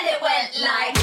and 0.00 0.08
it 0.08 0.22
went 0.22 0.58
like. 0.62 0.96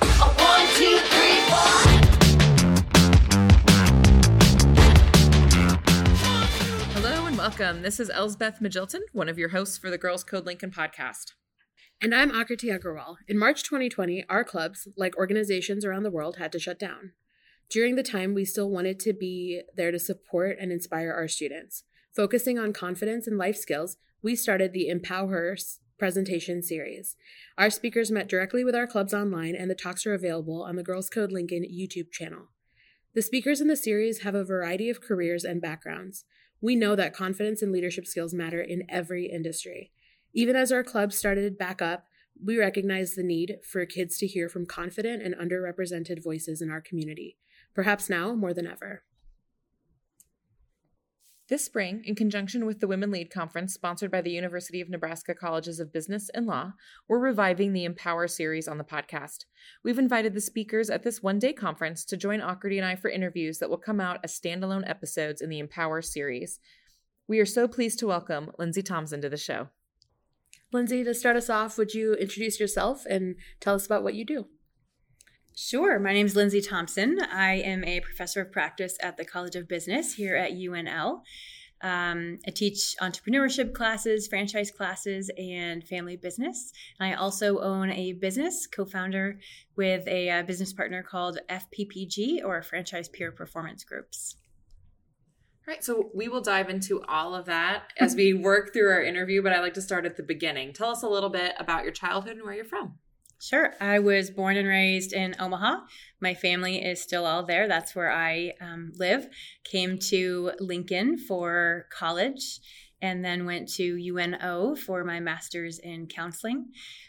A 0.00 0.28
one, 0.40 0.66
two, 0.76 0.98
three, 1.12 1.40
four. 1.50 1.72
Hello 6.94 7.26
and 7.26 7.36
welcome. 7.36 7.82
This 7.82 8.00
is 8.00 8.08
Elsbeth 8.08 8.60
Magilton, 8.60 9.00
one 9.12 9.28
of 9.28 9.38
your 9.38 9.50
hosts 9.50 9.76
for 9.76 9.90
the 9.90 9.98
Girls 9.98 10.24
Code 10.24 10.46
Lincoln 10.46 10.70
podcast. 10.70 11.32
And 12.00 12.14
I'm 12.14 12.30
Akriti 12.30 12.70
Agarwal. 12.74 13.16
In 13.28 13.38
March 13.38 13.62
2020, 13.62 14.24
our 14.30 14.42
clubs, 14.42 14.88
like 14.96 15.18
organizations 15.18 15.84
around 15.84 16.04
the 16.04 16.10
world, 16.10 16.38
had 16.38 16.50
to 16.52 16.58
shut 16.58 16.78
down. 16.78 17.12
During 17.68 17.96
the 17.96 18.02
time, 18.02 18.32
we 18.32 18.46
still 18.46 18.70
wanted 18.70 18.98
to 19.00 19.12
be 19.12 19.62
there 19.76 19.90
to 19.90 19.98
support 19.98 20.56
and 20.58 20.72
inspire 20.72 21.12
our 21.12 21.28
students. 21.28 21.84
Focusing 22.16 22.58
on 22.58 22.72
confidence 22.72 23.26
and 23.26 23.36
life 23.36 23.56
skills, 23.56 23.98
we 24.24 24.34
started 24.34 24.72
the 24.72 24.90
EmpowHER 24.90 25.52
S- 25.52 25.80
presentation 25.98 26.62
series. 26.62 27.14
Our 27.58 27.68
speakers 27.68 28.10
met 28.10 28.26
directly 28.26 28.64
with 28.64 28.74
our 28.74 28.86
clubs 28.86 29.12
online, 29.12 29.54
and 29.54 29.70
the 29.70 29.74
talks 29.74 30.06
are 30.06 30.14
available 30.14 30.62
on 30.62 30.76
the 30.76 30.82
Girls 30.82 31.10
Code 31.10 31.30
Lincoln 31.30 31.62
YouTube 31.62 32.10
channel. 32.10 32.48
The 33.14 33.20
speakers 33.20 33.60
in 33.60 33.68
the 33.68 33.76
series 33.76 34.22
have 34.22 34.34
a 34.34 34.42
variety 34.42 34.88
of 34.88 35.02
careers 35.02 35.44
and 35.44 35.60
backgrounds. 35.60 36.24
We 36.62 36.74
know 36.74 36.96
that 36.96 37.14
confidence 37.14 37.60
and 37.60 37.70
leadership 37.70 38.06
skills 38.06 38.32
matter 38.32 38.62
in 38.62 38.86
every 38.88 39.26
industry. 39.26 39.92
Even 40.32 40.56
as 40.56 40.72
our 40.72 40.82
clubs 40.82 41.18
started 41.18 41.58
back 41.58 41.82
up, 41.82 42.06
we 42.42 42.58
recognize 42.58 43.14
the 43.14 43.22
need 43.22 43.58
for 43.62 43.84
kids 43.84 44.16
to 44.18 44.26
hear 44.26 44.48
from 44.48 44.64
confident 44.64 45.22
and 45.22 45.34
underrepresented 45.34 46.24
voices 46.24 46.62
in 46.62 46.70
our 46.70 46.80
community, 46.80 47.36
perhaps 47.74 48.08
now 48.08 48.34
more 48.34 48.54
than 48.54 48.66
ever. 48.66 49.04
This 51.50 51.62
spring, 51.62 52.02
in 52.06 52.14
conjunction 52.14 52.64
with 52.64 52.80
the 52.80 52.86
Women 52.86 53.10
Lead 53.10 53.30
Conference 53.30 53.74
sponsored 53.74 54.10
by 54.10 54.22
the 54.22 54.30
University 54.30 54.80
of 54.80 54.88
Nebraska 54.88 55.34
Colleges 55.34 55.78
of 55.78 55.92
Business 55.92 56.30
and 56.32 56.46
Law, 56.46 56.72
we're 57.06 57.18
reviving 57.18 57.74
the 57.74 57.86
EmpowHER 57.86 58.30
series 58.30 58.66
on 58.66 58.78
the 58.78 58.82
podcast. 58.82 59.44
We've 59.82 59.98
invited 59.98 60.32
the 60.32 60.40
speakers 60.40 60.88
at 60.88 61.02
this 61.02 61.22
one 61.22 61.38
day 61.38 61.52
conference 61.52 62.06
to 62.06 62.16
join 62.16 62.40
Akriti 62.40 62.78
and 62.78 62.86
I 62.86 62.96
for 62.96 63.10
interviews 63.10 63.58
that 63.58 63.68
will 63.68 63.76
come 63.76 64.00
out 64.00 64.20
as 64.24 64.32
standalone 64.32 64.88
episodes 64.88 65.42
in 65.42 65.50
the 65.50 65.62
EmpowHER 65.62 66.02
series. 66.02 66.60
We 67.28 67.40
are 67.40 67.46
so 67.46 67.68
pleased 67.68 67.98
to 67.98 68.06
welcome 68.06 68.50
Lindsay 68.58 68.82
Thomsen 68.82 69.20
to 69.20 69.28
the 69.28 69.36
show. 69.36 69.68
Lindsay, 70.72 71.04
to 71.04 71.12
start 71.12 71.36
us 71.36 71.50
off, 71.50 71.76
would 71.76 71.92
you 71.92 72.14
introduce 72.14 72.58
yourself 72.58 73.04
and 73.04 73.34
tell 73.60 73.74
us 73.74 73.84
about 73.84 74.02
what 74.02 74.14
you 74.14 74.24
do? 74.24 74.46
Sure. 75.56 76.00
My 76.00 76.12
name 76.12 76.26
is 76.26 76.34
Lindsay 76.34 76.60
Thomsen. 76.60 77.16
I 77.32 77.54
am 77.54 77.84
a 77.84 78.00
professor 78.00 78.40
of 78.40 78.50
practice 78.50 78.96
at 79.00 79.16
the 79.16 79.24
College 79.24 79.54
of 79.54 79.68
Business 79.68 80.14
here 80.14 80.34
at 80.34 80.52
UNL. 80.52 81.20
Um, 81.80 82.38
I 82.44 82.50
teach 82.50 82.96
entrepreneurship 83.00 83.72
classes, 83.72 84.26
franchise 84.26 84.72
classes, 84.72 85.30
and 85.38 85.86
family 85.86 86.16
business. 86.16 86.72
And 86.98 87.08
I 87.08 87.16
also 87.16 87.60
own 87.60 87.90
a 87.92 88.14
business, 88.14 88.66
co 88.66 88.84
founder 88.84 89.38
with 89.76 90.08
a 90.08 90.28
uh, 90.28 90.42
business 90.42 90.72
partner 90.72 91.04
called 91.04 91.38
FPPG 91.48 92.44
or 92.44 92.60
Franchise 92.62 93.08
Peer 93.08 93.30
Performance 93.30 93.84
Groups. 93.84 94.34
All 95.68 95.72
right, 95.72 95.84
so 95.84 96.10
we 96.12 96.26
will 96.26 96.42
dive 96.42 96.68
into 96.68 97.00
all 97.04 97.34
of 97.34 97.46
that 97.46 97.92
as 97.98 98.16
we 98.16 98.34
work 98.34 98.72
through 98.72 98.90
our 98.90 99.02
interview, 99.02 99.40
but 99.40 99.52
I 99.52 99.60
like 99.60 99.74
to 99.74 99.82
start 99.82 100.04
at 100.04 100.16
the 100.16 100.22
beginning. 100.24 100.72
Tell 100.72 100.90
us 100.90 101.04
a 101.04 101.08
little 101.08 101.30
bit 101.30 101.52
about 101.60 101.84
your 101.84 101.92
childhood 101.92 102.36
and 102.36 102.42
where 102.42 102.54
you're 102.54 102.64
from. 102.64 102.98
Sure. 103.44 103.74
I 103.78 103.98
was 103.98 104.30
born 104.30 104.56
and 104.56 104.66
raised 104.66 105.12
in 105.12 105.34
Omaha. 105.38 105.80
My 106.18 106.32
family 106.32 106.82
is 106.82 107.02
still 107.02 107.26
all 107.26 107.44
there. 107.44 107.68
That's 107.68 107.94
where 107.94 108.10
I 108.10 108.54
um, 108.58 108.92
live. 108.96 109.28
Came 109.64 109.98
to 110.08 110.52
Lincoln 110.60 111.18
for 111.18 111.86
college 111.92 112.60
and 113.02 113.22
then 113.22 113.44
went 113.44 113.68
to 113.74 113.98
UNO 113.98 114.76
for 114.76 115.04
my 115.04 115.20
master's 115.20 115.78
in 115.78 116.06
counseling. 116.06 116.68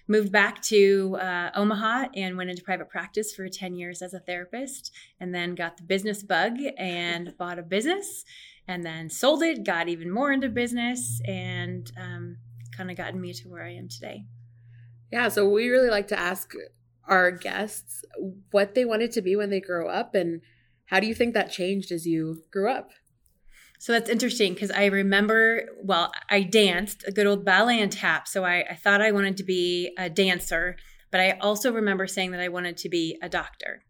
Moved 0.09 0.29
back 0.29 0.61
to 0.63 1.17
uh, 1.21 1.51
Omaha 1.55 2.07
and 2.15 2.35
went 2.35 2.49
into 2.49 2.63
private 2.63 2.89
practice 2.89 3.33
for 3.33 3.47
10 3.47 3.77
years 3.77 4.01
as 4.01 4.13
a 4.13 4.19
therapist, 4.19 4.91
and 5.21 5.33
then 5.33 5.55
got 5.55 5.77
the 5.77 5.83
business 5.83 6.21
bug 6.21 6.57
and 6.77 7.33
bought 7.39 7.59
a 7.59 7.63
business, 7.63 8.25
and 8.67 8.83
then 8.83 9.09
sold 9.09 9.41
it, 9.41 9.63
got 9.63 9.87
even 9.87 10.11
more 10.11 10.33
into 10.33 10.49
business, 10.49 11.21
and 11.25 11.93
um, 11.97 12.39
kind 12.75 12.91
of 12.91 12.97
gotten 12.97 13.21
me 13.21 13.31
to 13.31 13.47
where 13.47 13.63
I 13.63 13.75
am 13.75 13.87
today. 13.87 14.25
Yeah, 15.15 15.29
so 15.29 15.47
we 15.47 15.69
really 15.69 15.89
like 15.89 16.09
to 16.09 16.19
ask 16.19 16.51
our 17.07 17.31
guests 17.31 18.03
what 18.51 18.75
they 18.75 18.83
wanted 18.83 19.13
to 19.13 19.21
be 19.21 19.37
when 19.37 19.49
they 19.49 19.61
grow 19.61 19.87
up 19.87 20.13
and 20.13 20.41
how 20.87 20.99
do 20.99 21.07
you 21.07 21.15
think 21.15 21.33
that 21.33 21.53
changed 21.53 21.89
as 21.89 22.05
you 22.05 22.43
grew 22.51 22.69
up? 22.69 22.89
So 23.79 23.93
that's 23.93 24.09
interesting 24.09 24.55
because 24.55 24.71
I 24.71 24.87
remember, 24.87 25.69
well, 25.81 26.11
I 26.29 26.41
danced 26.41 27.05
a 27.07 27.13
good 27.13 27.27
old 27.27 27.45
ballet 27.45 27.79
and 27.79 27.89
tap. 27.89 28.27
So 28.27 28.43
I, 28.43 28.65
I 28.69 28.75
thought 28.75 29.01
I 29.01 29.13
wanted 29.13 29.37
to 29.37 29.45
be 29.45 29.93
a 29.97 30.09
dancer, 30.09 30.75
but 31.11 31.21
I 31.21 31.37
also 31.39 31.71
remember 31.71 32.07
saying 32.07 32.31
that 32.31 32.41
I 32.41 32.49
wanted 32.49 32.75
to 32.75 32.89
be 32.89 33.17
a 33.21 33.29
doctor. 33.29 33.85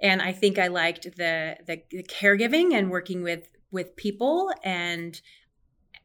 And 0.00 0.22
I 0.22 0.32
think 0.32 0.58
I 0.58 0.68
liked 0.68 1.02
the, 1.02 1.58
the, 1.66 1.82
the 1.90 2.02
caregiving 2.02 2.72
and 2.72 2.90
working 2.90 3.22
with 3.22 3.46
with 3.70 3.94
people 3.96 4.50
and 4.64 5.20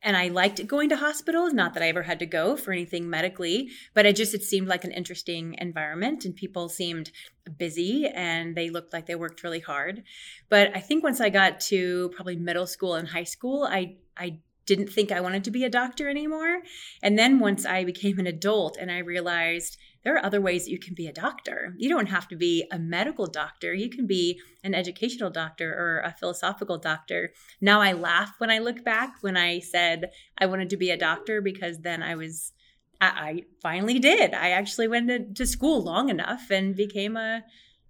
and 0.04 0.18
I 0.18 0.30
liked 0.30 0.66
going 0.68 0.90
to 0.90 0.96
hospitals. 0.96 1.54
Not 1.54 1.74
that 1.74 1.84
I 1.84 1.90
ever 1.90 2.04
had 2.04 2.20
to 2.20 2.26
go 2.26 2.56
for 2.56 2.72
anything 2.72 3.10
medically, 3.10 3.70
but 3.94 4.06
it 4.06 4.16
just 4.16 4.34
it 4.34 4.44
seemed 4.44 4.68
like 4.68 4.84
an 4.84 4.92
interesting 4.92 5.56
environment, 5.60 6.26
and 6.26 6.36
people 6.36 6.70
seemed 6.70 7.12
busy 7.58 8.08
and 8.08 8.56
they 8.56 8.70
looked 8.70 8.94
like 8.94 9.06
they 9.06 9.16
worked 9.16 9.44
really 9.44 9.60
hard. 9.60 10.04
But 10.50 10.76
I 10.76 10.80
think 10.80 11.04
once 11.04 11.20
I 11.20 11.30
got 11.30 11.60
to 11.72 12.12
probably 12.16 12.36
middle 12.36 12.68
school 12.68 12.96
and 12.96 13.08
high 13.08 13.24
school, 13.24 13.64
I 13.64 13.98
I 14.18 14.40
didn't 14.66 14.88
think 14.88 15.12
I 15.12 15.22
wanted 15.22 15.44
to 15.46 15.52
be 15.52 15.64
a 15.64 15.70
doctor 15.70 16.08
anymore. 16.08 16.62
And 17.02 17.18
then 17.18 17.40
once 17.40 17.66
I 17.66 17.84
became 17.84 18.20
an 18.20 18.28
adult 18.28 18.78
and 18.78 18.92
I 18.92 19.00
realized 19.00 19.78
there 20.04 20.16
are 20.16 20.26
other 20.26 20.42
ways 20.42 20.66
that 20.66 20.72
you 20.72 20.80
can 20.80 20.96
be 20.96 21.08
a 21.08 21.14
doctor. 21.14 21.74
You 21.78 21.90
don't 21.90 22.08
have 22.08 22.28
to 22.30 22.36
be 22.36 22.66
a 22.72 22.80
medical 22.80 23.28
doctor. 23.28 23.74
You 23.74 23.90
can 23.90 24.08
be 24.08 24.40
an 24.64 24.74
educational 24.74 25.30
doctor 25.30 25.72
or 25.74 26.00
a 26.00 26.16
philosophical 26.20 26.78
doctor. 26.78 27.32
Now 27.60 27.82
I 27.82 27.94
laugh 27.94 28.34
when 28.40 28.50
I 28.50 28.60
look 28.60 28.84
back 28.84 29.16
when 29.22 29.38
I 29.38 29.60
said 29.60 30.12
I 30.38 30.48
wanted 30.48 30.70
to 30.72 30.78
be 30.78 30.90
a 30.90 30.98
doctor 30.98 31.42
because 31.42 31.80
then 31.80 32.02
I 32.02 32.16
was, 32.16 32.52
I, 33.00 33.08
I 33.08 33.42
finally 33.62 34.00
did. 34.00 34.34
I 34.34 34.50
actually 34.52 34.88
went 34.88 35.08
to, 35.10 35.34
to 35.34 35.46
school 35.46 35.84
long 35.84 36.10
enough 36.10 36.50
and 36.50 36.76
became 36.76 37.16
a 37.16 37.44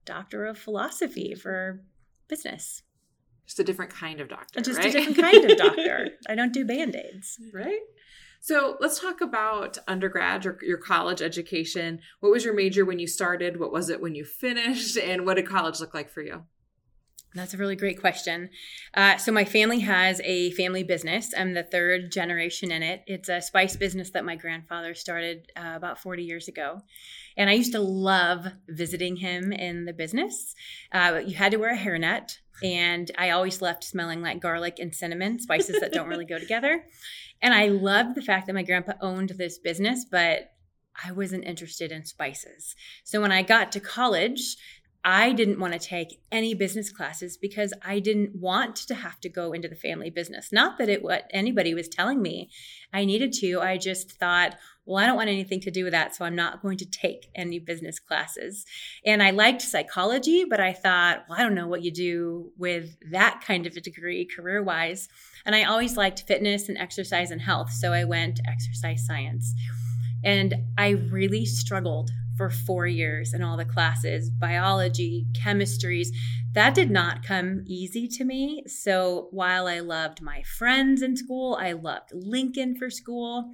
doctor 0.06 0.46
of 0.46 0.58
philosophy 0.58 1.34
for 1.34 1.82
business. 2.28 2.84
Just 3.46 3.60
a 3.60 3.64
different 3.64 3.92
kind 3.92 4.22
of 4.22 4.30
doctor. 4.30 4.62
Just 4.62 4.80
right? 4.80 4.88
a 4.88 4.92
different 4.92 5.18
kind 5.18 5.52
of 5.52 5.58
doctor. 5.58 6.10
I 6.28 6.36
don't 6.36 6.54
do 6.54 6.66
band 6.66 6.96
aids. 6.96 7.38
right? 7.54 7.80
So 8.44 8.76
let's 8.80 9.00
talk 9.00 9.22
about 9.22 9.78
undergrad 9.88 10.48
or 10.48 10.58
your 10.64 10.80
college 10.80 11.22
education. 11.22 12.00
What 12.22 12.32
was 12.32 12.44
your 12.44 12.56
major 12.56 12.84
when 12.84 12.98
you 12.98 13.06
started? 13.06 13.60
What 13.60 13.72
was 13.72 13.90
it 13.92 14.02
when 14.02 14.16
you 14.16 14.26
finished? 14.26 14.98
And 14.98 15.28
what 15.28 15.36
did 15.36 15.48
college 15.48 15.80
look 15.80 15.94
like 15.94 16.10
for 16.10 16.24
you? 16.24 16.46
That's 17.36 17.54
a 17.54 17.58
really 17.58 17.76
great 17.76 18.02
question. 18.02 18.50
Uh, 18.96 19.18
so, 19.18 19.32
my 19.32 19.46
family 19.46 19.80
has 19.82 20.20
a 20.24 20.52
family 20.52 20.84
business. 20.84 21.34
I'm 21.38 21.54
the 21.54 21.64
third 21.64 22.12
generation 22.12 22.72
in 22.72 22.84
it. 22.84 23.04
It's 23.08 23.30
a 23.30 23.42
spice 23.42 23.78
business 23.78 24.10
that 24.10 24.26
my 24.26 24.36
grandfather 24.36 24.96
started 24.96 25.50
uh, 25.56 25.74
about 25.76 26.00
40 26.00 26.24
years 26.24 26.50
ago. 26.50 26.82
And 27.38 27.50
I 27.50 27.54
used 27.54 27.72
to 27.74 27.80
love 27.80 28.48
visiting 28.68 29.18
him 29.18 29.52
in 29.52 29.86
the 29.86 29.94
business. 29.94 30.54
Uh, 30.92 31.22
you 31.26 31.36
had 31.36 31.52
to 31.52 31.58
wear 31.58 31.74
a 31.74 31.78
hairnet, 31.78 32.38
and 32.64 33.10
I 33.18 33.32
always 33.32 33.62
left 33.62 33.84
smelling 33.84 34.22
like 34.22 34.42
garlic 34.42 34.78
and 34.80 34.94
cinnamon, 34.94 35.40
spices 35.40 35.80
that 35.80 35.94
don't 35.94 36.10
really 36.10 36.26
go 36.26 36.40
together. 36.46 36.84
And 37.42 37.54
I 37.54 37.70
loved 37.70 38.16
the 38.16 38.22
fact 38.22 38.48
that 38.48 38.54
my 38.54 38.64
grandpa 38.64 38.94
owned 39.02 39.30
this 39.30 39.58
business, 39.58 40.06
but 40.10 40.52
I 41.04 41.12
wasn't 41.12 41.46
interested 41.46 41.92
in 41.92 42.06
spices. 42.06 42.76
So 43.04 43.22
when 43.22 43.32
I 43.32 43.42
got 43.42 43.72
to 43.72 43.80
college, 43.80 44.58
I 45.04 45.32
didn't 45.32 45.60
want 45.60 45.74
to 45.74 45.80
take 45.80 46.22
any 46.32 46.54
business 46.54 46.92
classes 46.92 47.36
because 47.36 47.74
I 47.84 48.00
didn't 48.00 48.36
want 48.36 48.76
to 48.76 48.94
have 48.94 49.20
to 49.22 49.30
go 49.30 49.52
into 49.52 49.68
the 49.68 49.76
family 49.76 50.12
business. 50.12 50.52
Not 50.52 50.78
that 50.78 50.90
it 50.90 51.02
what 51.02 51.26
anybody 51.32 51.74
was 51.74 51.88
telling 51.88 52.22
me 52.22 52.52
I 52.94 53.06
needed 53.06 53.34
to. 53.34 53.60
I 53.62 53.78
just 53.78 54.12
thought, 54.12 54.56
well, 54.86 55.04
I 55.04 55.06
don't 55.06 55.16
want 55.16 55.30
anything 55.30 55.62
to 55.62 55.72
do 55.72 55.84
with 55.84 55.94
that, 55.94 56.16
so 56.16 56.26
I'm 56.26 56.36
not 56.36 56.62
going 56.62 56.78
to 56.78 56.86
take 56.86 57.30
any 57.36 57.60
business 57.60 58.00
classes. 58.00 58.66
And 59.06 59.22
I 59.22 59.30
liked 59.30 59.62
psychology, 59.62 60.44
but 60.44 60.60
I 60.60 60.74
thought, 60.74 61.26
well, 61.30 61.40
I 61.40 61.44
don't 61.44 61.56
know 61.56 61.68
what 61.68 61.84
you 61.84 61.92
do 61.92 62.52
with 62.58 62.96
that 63.12 63.44
kind 63.46 63.68
of 63.68 63.76
a 63.76 63.82
degree 63.82 64.26
career 64.26 64.64
wise. 64.64 65.08
And 65.46 65.56
I 65.56 65.64
always 65.64 65.98
liked 65.98 66.24
fitness 66.28 66.68
and 66.68 66.78
exercise 66.78 67.32
and 67.32 67.42
health, 67.42 67.72
so 67.72 67.94
I 67.94 68.06
went 68.06 68.40
exercise 68.48 69.06
science. 69.06 69.54
And 70.24 70.56
I 70.78 70.90
really 70.90 71.46
struggled 71.46 72.12
for 72.38 72.50
four 72.50 72.88
years 72.88 73.34
in 73.34 73.44
all 73.44 73.58
the 73.58 73.66
classes 73.66 74.30
biology, 74.30 75.28
chemistries. 75.34 76.08
That 76.54 76.74
did 76.74 76.90
not 76.90 77.24
come 77.24 77.64
easy 77.68 78.08
to 78.10 78.26
me. 78.26 78.64
So 78.66 79.28
while 79.32 79.68
I 79.68 79.80
loved 79.80 80.22
my 80.22 80.42
friends 80.58 81.02
in 81.02 81.16
school, 81.16 81.58
I 81.62 81.74
loved 81.74 82.10
Lincoln 82.14 82.76
for 82.76 82.90
school. 82.90 83.52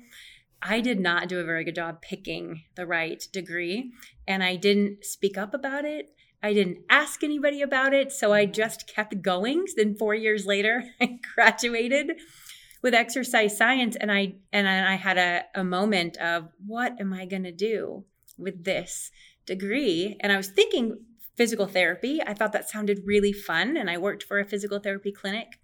I 0.62 0.82
did 0.82 1.00
not 1.00 1.30
do 1.30 1.40
a 1.40 1.44
very 1.44 1.64
good 1.64 1.76
job 1.76 2.02
picking 2.02 2.64
the 2.76 2.86
right 2.86 3.24
degree, 3.32 3.92
and 4.28 4.44
I 4.44 4.56
didn't 4.56 5.06
speak 5.06 5.38
up 5.38 5.54
about 5.54 5.86
it. 5.86 6.10
I 6.42 6.54
didn't 6.54 6.80
ask 6.90 7.24
anybody 7.24 7.62
about 7.62 7.94
it, 7.94 8.12
so 8.12 8.34
I 8.34 8.46
just 8.46 8.88
kept 8.88 9.22
going. 9.22 9.66
Then, 9.76 9.96
four 9.96 10.14
years 10.16 10.46
later, 10.46 10.84
I 11.02 11.20
graduated 11.36 12.12
with 12.82 12.94
exercise 12.94 13.58
science 13.58 13.96
and 13.96 14.12
I 14.12 14.36
and 14.54 14.68
I 14.68 14.96
had 14.96 15.18
a, 15.18 15.44
a 15.56 15.64
moment 15.64 16.18
of 16.18 16.50
what 16.66 17.00
am 17.00 17.14
I 17.14 17.26
gonna 17.26 17.52
do 17.52 18.06
with 18.38 18.64
this 18.64 19.12
degree? 19.46 20.16
And 20.20 20.32
I 20.32 20.38
was 20.38 20.48
thinking 20.48 20.98
physical 21.36 21.68
therapy. 21.68 22.22
I 22.26 22.34
thought 22.34 22.54
that 22.54 22.70
sounded 22.70 23.02
really 23.06 23.34
fun 23.34 23.78
and 23.78 23.90
I 23.90 23.98
worked 23.98 24.24
for 24.24 24.40
a 24.40 24.46
physical 24.46 24.80
therapy 24.80 25.12
clinic. 25.12 25.60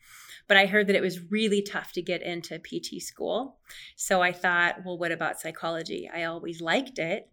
But 0.48 0.57
I 0.57 0.66
heard 0.66 0.88
that 0.88 0.95
it 0.95 1.01
was 1.01 1.31
really 1.31 1.62
tough 1.62 1.94
to 1.94 2.01
get 2.01 2.22
into 2.22 2.60
PT 2.60 3.01
school. 3.01 3.57
So 3.95 4.22
I 4.22 4.31
thought, 4.31 4.86
well, 4.86 4.98
what 4.98 5.12
about 5.12 5.40
psychology? 5.40 6.10
I 6.13 6.24
always 6.24 6.62
liked 6.62 7.00
it. 7.00 7.30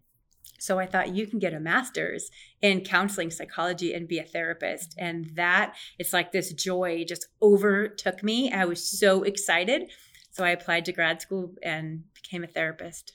So 0.59 0.77
I 0.77 0.85
thought 0.85 1.15
you 1.15 1.25
can 1.25 1.39
get 1.39 1.55
a 1.55 1.59
master's 1.59 2.29
in 2.61 2.81
counseling 2.81 3.31
psychology 3.31 3.93
and 3.93 4.07
be 4.07 4.19
a 4.19 4.23
therapist. 4.23 4.93
And 4.97 5.31
that 5.35 5.75
it's 5.97 6.13
like 6.13 6.31
this 6.31 6.53
joy 6.53 7.03
just 7.07 7.27
overtook 7.41 8.21
me. 8.21 8.51
I 8.51 8.65
was 8.65 8.87
so 8.87 9.23
excited. 9.23 9.91
So 10.29 10.43
I 10.43 10.51
applied 10.51 10.85
to 10.85 10.93
grad 10.93 11.21
school 11.21 11.55
and 11.63 12.03
became 12.13 12.43
a 12.43 12.47
therapist. 12.47 13.13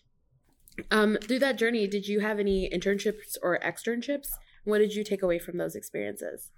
Um, 0.91 1.19
through 1.23 1.39
that 1.39 1.57
journey, 1.57 1.87
did 1.87 2.07
you 2.07 2.21
have 2.21 2.39
any 2.39 2.69
internships 2.69 3.37
or 3.43 3.59
externships? 3.61 4.29
What 4.65 4.79
did 4.79 4.95
you 4.95 5.05
take 5.05 5.23
away 5.23 5.39
from 5.39 5.57
those 5.57 5.77
experiences? 5.77 6.51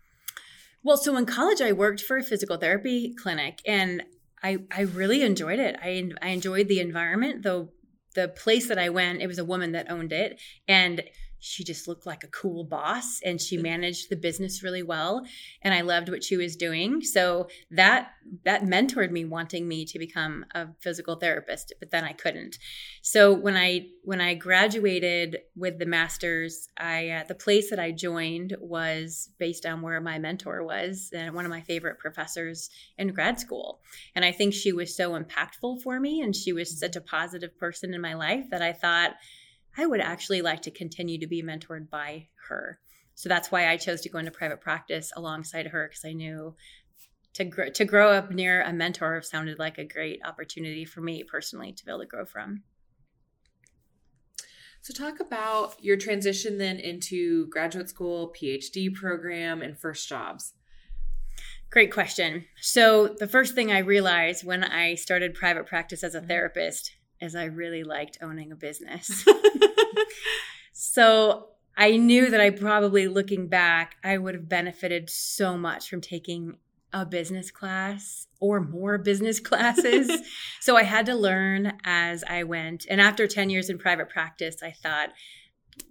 Well, 0.83 0.97
so 0.97 1.17
in 1.17 1.27
college, 1.27 1.61
I 1.61 1.73
worked 1.73 2.01
for 2.01 2.17
a 2.17 2.23
physical 2.23 2.57
therapy 2.57 3.15
clinic 3.15 3.61
and 3.67 4.03
I, 4.43 4.59
I 4.71 4.83
really 4.83 5.23
enjoyed 5.23 5.59
it. 5.59 5.77
I, 5.83 6.11
I 6.23 6.29
enjoyed 6.29 6.69
the 6.69 6.81
environment, 6.81 7.43
though 7.43 7.71
the 8.15 8.29
place 8.29 8.69
that 8.69 8.79
I 8.79 8.89
went, 8.89 9.21
it 9.21 9.27
was 9.27 9.39
a 9.39 9.45
woman 9.45 9.73
that 9.73 9.91
owned 9.91 10.13
it. 10.13 10.41
And 10.67 11.03
she 11.41 11.65
just 11.65 11.87
looked 11.87 12.07
like 12.07 12.25
a 12.25 12.29
cool 12.29 12.65
boss 12.65 13.21
and 13.25 13.41
she 13.41 13.57
mm. 13.57 13.63
managed 13.63 14.11
the 14.11 14.17
business 14.17 14.63
really 14.63 14.83
well 14.83 15.25
and 15.63 15.73
i 15.73 15.81
loved 15.81 16.09
what 16.09 16.25
she 16.25 16.37
was 16.37 16.57
doing. 16.57 17.01
So 17.03 17.49
that 17.71 18.11
that 18.45 18.63
mentored 18.63 19.11
me 19.11 19.25
wanting 19.25 19.67
me 19.67 19.87
to 19.87 19.99
become 19.99 20.45
a 20.55 20.69
physical 20.81 21.17
therapist 21.17 21.73
but 21.79 21.91
then 21.91 22.05
i 22.05 22.13
couldn't. 22.13 22.59
So 23.03 23.33
when 23.33 23.57
i 23.57 23.87
when 24.03 24.21
i 24.21 24.35
graduated 24.35 25.39
with 25.57 25.79
the 25.79 25.87
masters 25.87 26.69
i 26.79 27.09
uh, 27.09 27.25
the 27.25 27.35
place 27.35 27.71
that 27.71 27.79
i 27.79 27.91
joined 27.91 28.57
was 28.61 29.31
based 29.39 29.65
on 29.65 29.83
where 29.83 30.01
my 30.01 30.19
mentor 30.19 30.65
was 30.65 31.11
and 31.15 31.35
one 31.35 31.45
of 31.45 31.51
my 31.51 31.61
favorite 31.63 31.99
professors 31.99 32.71
in 32.97 33.09
grad 33.09 33.39
school. 33.39 33.81
And 34.15 34.25
i 34.25 34.33
think 34.33 34.55
she 34.55 34.73
was 34.73 34.97
so 34.97 35.19
impactful 35.19 35.83
for 35.83 36.01
me 36.01 36.21
and 36.21 36.35
she 36.35 36.53
was 36.53 36.75
mm. 36.75 36.79
such 36.79 36.97
a 36.97 37.01
positive 37.01 37.57
person 37.59 37.95
in 37.95 38.01
my 38.01 38.15
life 38.15 38.45
that 38.51 38.63
i 38.63 38.73
thought 38.73 39.13
I 39.79 39.87
would 39.87 40.01
actually 40.01 40.43
like 40.43 40.63
to 40.63 40.73
continue 40.73 41.19
to 41.21 41.29
be 41.29 41.43
mentored 41.43 41.89
by 41.89 42.27
her. 42.49 42.81
So 43.15 43.29
that's 43.29 43.53
why 43.53 43.69
I 43.69 43.77
chose 43.77 44.01
to 44.03 44.09
go 44.09 44.19
into 44.19 44.33
private 44.33 44.61
practice 44.61 45.13
alongside 45.17 45.69
her 45.69 45.87
because 45.89 46.05
I 46.05 46.13
knew 46.13 46.57
to 47.35 47.45
grow, 47.45 47.71
to 47.71 47.85
grow 47.85 48.11
up 48.11 48.33
near 48.33 48.63
a 48.63 48.73
mentor 48.73 49.23
sounded 49.23 49.59
like 49.61 49.79
a 49.79 49.85
great 49.85 50.21
opportunity 50.25 50.85
for 50.85 51.01
me 51.01 51.23
personally 51.23 51.73
to 51.73 51.85
be 51.85 51.93
able 51.93 52.01
to 52.01 52.07
grow 52.07 52.25
from. 52.25 52.65
So, 54.81 54.93
talk 54.93 55.21
about 55.21 55.75
your 55.83 55.97
transition 55.97 56.59
then 56.59 56.79
into 56.79 57.47
graduate 57.49 57.89
school, 57.89 58.35
PhD 58.41 58.93
program, 58.93 59.63
and 59.63 59.79
first 59.79 60.09
jobs. 60.09 60.55
Great 61.71 61.93
question. 61.93 62.47
So, 62.61 63.09
the 63.09 63.27
first 63.29 63.55
thing 63.55 63.71
I 63.71 63.79
realized 63.79 64.45
when 64.45 64.65
I 64.65 64.95
started 64.95 65.35
private 65.35 65.67
practice 65.67 66.03
as 66.03 66.15
a 66.15 66.19
mm-hmm. 66.19 66.29
therapist 66.29 66.93
is 67.21 67.35
I 67.35 67.45
really 67.45 67.85
liked 67.85 68.19
owning 68.23 68.53
a 68.53 68.57
business. 68.57 69.25
so 70.73 71.49
I 71.77 71.97
knew 71.97 72.31
that 72.31 72.41
I 72.41 72.51
probably 72.51 73.07
looking 73.07 73.47
back, 73.47 73.97
I 74.03 74.19
would 74.19 74.35
have 74.35 74.49
benefited 74.49 75.09
so 75.09 75.57
much 75.57 75.89
from 75.89 76.01
taking 76.01 76.57
a 76.93 77.05
business 77.05 77.51
class 77.51 78.27
or 78.41 78.61
more 78.61 78.99
business 78.99 79.41
classes. 79.41 80.11
so 80.61 80.77
I 80.77 80.85
had 80.85 81.07
to 81.07 81.15
learn 81.15 81.75
as 81.85 82.25
I 82.25 82.45
went. 82.45 82.87
And 82.89 83.01
after 83.01 83.27
10 83.27 83.51
years 83.51 83.69
in 83.71 83.79
private 83.79 84.09
practice, 84.09 84.63
I 84.63 84.73
thought, 84.73 85.11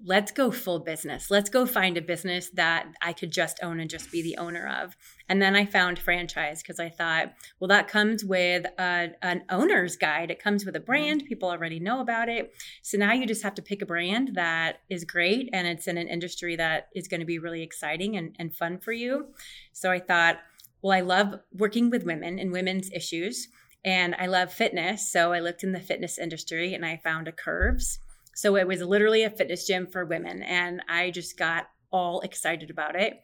let's 0.04 0.32
go 0.32 0.52
full 0.52 0.80
business. 0.80 1.30
Let's 1.30 1.50
go 1.50 1.66
find 1.66 1.98
a 1.98 2.02
business 2.02 2.50
that 2.52 2.88
I 3.02 3.14
could 3.14 3.32
just 3.32 3.60
own 3.62 3.80
and 3.80 3.90
just 3.90 4.12
be 4.12 4.22
the 4.22 4.38
owner 4.38 4.68
of. 4.68 4.96
And 5.30 5.42
then 5.42 5.56
I 5.56 5.66
found 5.66 6.00
franchise 6.00 6.62
because 6.62 6.80
I 6.80 6.90
thought, 6.90 7.34
well, 7.60 7.68
that 7.68 7.88
comes 7.88 8.24
with 8.24 8.66
a, 8.80 9.10
an 9.22 9.44
owner's 9.50 9.96
guide. 9.96 10.32
It 10.32 10.42
comes 10.42 10.66
with 10.66 10.76
a 10.76 10.80
mm-hmm. 10.80 10.86
brand. 10.86 11.26
People 11.26 11.50
already 11.50 11.80
know 11.80 12.00
about 12.00 12.30
it. 12.30 12.54
So 12.82 12.98
now 12.98 13.14
you 13.14 13.26
just 13.26 13.44
have 13.44 13.56
to 13.56 13.62
pick 13.62 13.82
a 13.82 13.86
brand 13.86 14.32
that 14.36 14.82
is 14.90 15.04
great 15.04 15.50
and 15.52 15.68
it's 15.68 15.88
in 15.88 15.98
an 15.98 16.08
industry 16.08 16.56
that 16.56 16.88
is 16.96 17.08
going 17.08 17.20
to 17.20 17.26
be 17.26 17.40
really 17.40 17.64
exciting 17.64 18.16
and, 18.16 18.36
and 18.40 18.56
fun 18.56 18.80
for 18.80 18.94
you. 18.94 19.28
So 19.74 19.92
I 19.92 20.00
thought, 20.00 20.38
well, 20.82 20.98
I 20.98 21.02
love 21.02 21.40
working 21.52 21.90
with 21.90 22.04
women 22.04 22.40
and 22.40 22.52
women's 22.52 22.92
issues. 22.92 23.50
And 23.84 24.16
I 24.16 24.26
love 24.26 24.52
fitness. 24.52 25.12
So 25.12 25.32
I 25.32 25.40
looked 25.40 25.64
in 25.64 25.72
the 25.72 25.80
fitness 25.80 26.18
industry 26.18 26.74
and 26.74 26.86
I 26.86 26.98
found 26.98 27.28
a 27.28 27.32
Curves 27.32 28.00
so 28.38 28.56
it 28.56 28.68
was 28.68 28.84
literally 28.84 29.24
a 29.24 29.32
fitness 29.32 29.66
gym 29.66 29.88
for 29.88 30.06
women. 30.06 30.44
And 30.44 30.84
I 30.88 31.10
just 31.10 31.40
got 31.40 31.70
all 31.92 32.22
excited 32.22 32.70
about 32.70 32.96
it. 32.96 33.24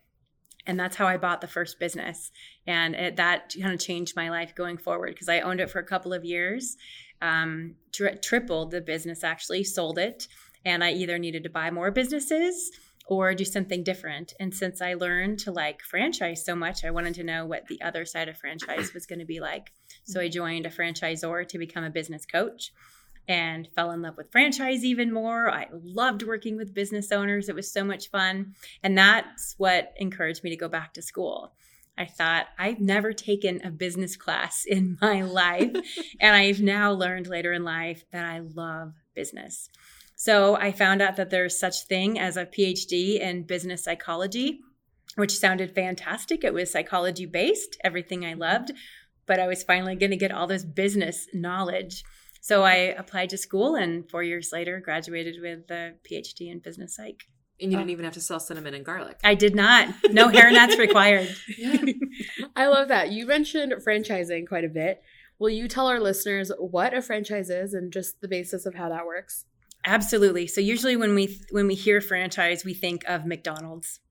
And 0.65 0.80
that's 0.80 0.95
how 0.95 1.06
I 1.06 1.18
bought 1.18 1.39
the 1.39 1.48
first 1.48 1.80
business. 1.80 2.31
And 2.65 2.95
it, 2.95 3.18
that 3.18 3.54
kind 3.62 3.75
of 3.75 3.80
changed 3.80 4.15
my 4.15 4.31
life 4.31 4.56
going 4.56 4.80
forward 4.80 5.12
because 5.12 5.30
I 5.30 5.42
owned 5.42 5.60
it 5.60 5.69
for 5.69 5.77
a 5.77 5.86
couple 5.86 6.13
of 6.13 6.25
years, 6.25 6.77
um, 7.21 7.75
tri- 7.92 8.15
tripled 8.15 8.71
the 8.71 8.81
business 8.81 9.24
actually, 9.24 9.63
sold 9.65 10.00
it. 10.00 10.27
And 10.65 10.83
I 10.83 10.94
either 10.94 11.19
needed 11.19 11.44
to 11.44 11.50
buy 11.51 11.69
more 11.69 11.92
businesses 11.92 12.71
or 13.06 13.36
do 13.36 13.45
something 13.45 13.83
different. 13.83 14.33
And 14.39 14.51
since 14.51 14.81
I 14.81 14.95
learned 14.95 15.38
to 15.42 15.51
like 15.51 15.83
franchise 15.83 16.44
so 16.44 16.56
much, 16.56 16.83
I 16.83 16.89
wanted 16.89 17.13
to 17.16 17.24
know 17.24 17.45
what 17.45 17.68
the 17.68 17.83
other 17.83 18.04
side 18.06 18.30
of 18.30 18.38
franchise 18.39 18.95
was 18.95 19.06
going 19.06 19.19
to 19.19 19.25
be 19.25 19.39
like. 19.39 19.74
So 20.06 20.19
I 20.19 20.27
joined 20.27 20.66
a 20.66 20.71
franchisor 20.71 21.48
to 21.50 21.59
become 21.59 21.83
a 21.83 21.92
business 21.92 22.25
coach 22.25 22.71
and 23.28 23.68
fell 23.75 23.92
in 23.92 24.02
love 24.02 24.18
with 24.18 24.31
franchise 24.31 24.84
even 24.84 25.14
more. 25.14 25.50
I 25.50 25.68
loved 25.72 26.24
working 26.24 26.58
with 26.58 26.74
business 26.74 27.12
owners. 27.12 27.50
It 27.50 27.56
was 27.56 27.72
so 27.72 27.84
much 27.84 28.10
fun. 28.10 28.54
And 28.81 28.98
that's 28.98 29.56
what 29.58 29.94
encouraged 29.98 30.44
me 30.44 30.50
to 30.50 30.58
go 30.58 30.68
back 30.68 30.94
to 30.94 31.02
school. 31.02 31.54
I 31.98 32.06
thought, 32.06 32.48
I've 32.58 32.80
never 32.80 33.14
taken 33.14 33.62
a 33.64 33.70
business 33.70 34.18
class 34.18 34.66
in 34.68 34.98
my 35.02 35.22
life. 35.22 35.75
and 36.20 36.36
I've 36.36 36.62
now 36.62 36.92
learned 36.92 37.28
later 37.28 37.54
in 37.54 37.64
life 37.64 38.04
that 38.12 38.25
I 38.25 38.40
love 38.40 38.94
business. 39.16 39.69
So 40.16 40.56
I 40.56 40.72
found 40.72 41.02
out 41.02 41.18
that 41.18 41.30
there's 41.30 41.60
such 41.60 41.86
thing 41.88 42.19
as 42.19 42.38
a 42.38 42.46
PhD 42.46 43.19
in 43.19 43.44
business 43.44 43.84
psychology, 43.84 44.62
which 45.16 45.38
sounded 45.38 45.76
fantastic. 45.76 46.44
It 46.44 46.54
was 46.54 46.72
psychology 46.72 47.26
based, 47.26 47.78
everything 47.84 48.26
I 48.26 48.34
loved, 48.34 48.72
but 49.26 49.40
I 49.40 49.48
was 49.48 49.64
finally 49.64 49.96
going 49.96 50.12
to 50.12 50.18
get 50.18 50.31
all 50.31 50.48
this 50.48 50.64
business 50.64 51.28
knowledge. 51.34 52.04
So 52.44 52.63
I 52.63 52.74
applied 52.74 53.30
to 53.30 53.38
school 53.38 53.75
and 53.75 54.10
four 54.10 54.22
years 54.22 54.50
later 54.51 54.81
graduated 54.81 55.38
with 55.42 55.71
a 55.71 55.94
PhD 56.04 56.52
in 56.52 56.59
business 56.59 56.94
psych. 56.94 57.23
And 57.62 57.71
you 57.71 57.78
didn't 57.78 57.92
even 57.92 58.04
have 58.04 58.16
to 58.16 58.19
sell 58.19 58.42
cinnamon 58.42 58.73
and 58.73 58.83
garlic. 58.83 59.18
I 59.23 59.33
did 59.33 59.56
not. 59.56 59.88
No 60.09 60.28
hair 60.30 60.52
hairnets 60.52 60.78
required. 60.78 61.33
Yeah. 61.57 61.78
I 62.57 62.68
love 62.68 62.90
that. 62.90 63.14
You 63.14 63.26
mentioned 63.26 63.71
franchising 63.76 64.45
quite 64.45 64.66
a 64.66 64.68
bit. 64.68 65.02
Will 65.40 65.52
you 65.52 65.69
tell 65.69 65.88
our 65.88 66.02
listeners 66.02 66.52
what 66.59 66.94
a 66.94 67.02
franchise 67.02 67.50
is 67.50 67.73
and 67.73 67.94
just 67.94 68.19
the 68.19 68.28
basis 68.28 68.66
of 68.66 68.76
how 68.76 68.90
that 68.90 69.06
works? 69.06 69.45
Absolutely. 69.85 70.45
So 70.47 70.59
usually 70.59 70.97
when 70.97 71.16
we 71.16 71.40
when 71.52 71.66
we 71.68 71.76
hear 71.76 72.02
franchise, 72.02 72.66
we 72.66 72.73
think 72.73 73.06
of 73.07 73.26
McDonald's. 73.26 74.02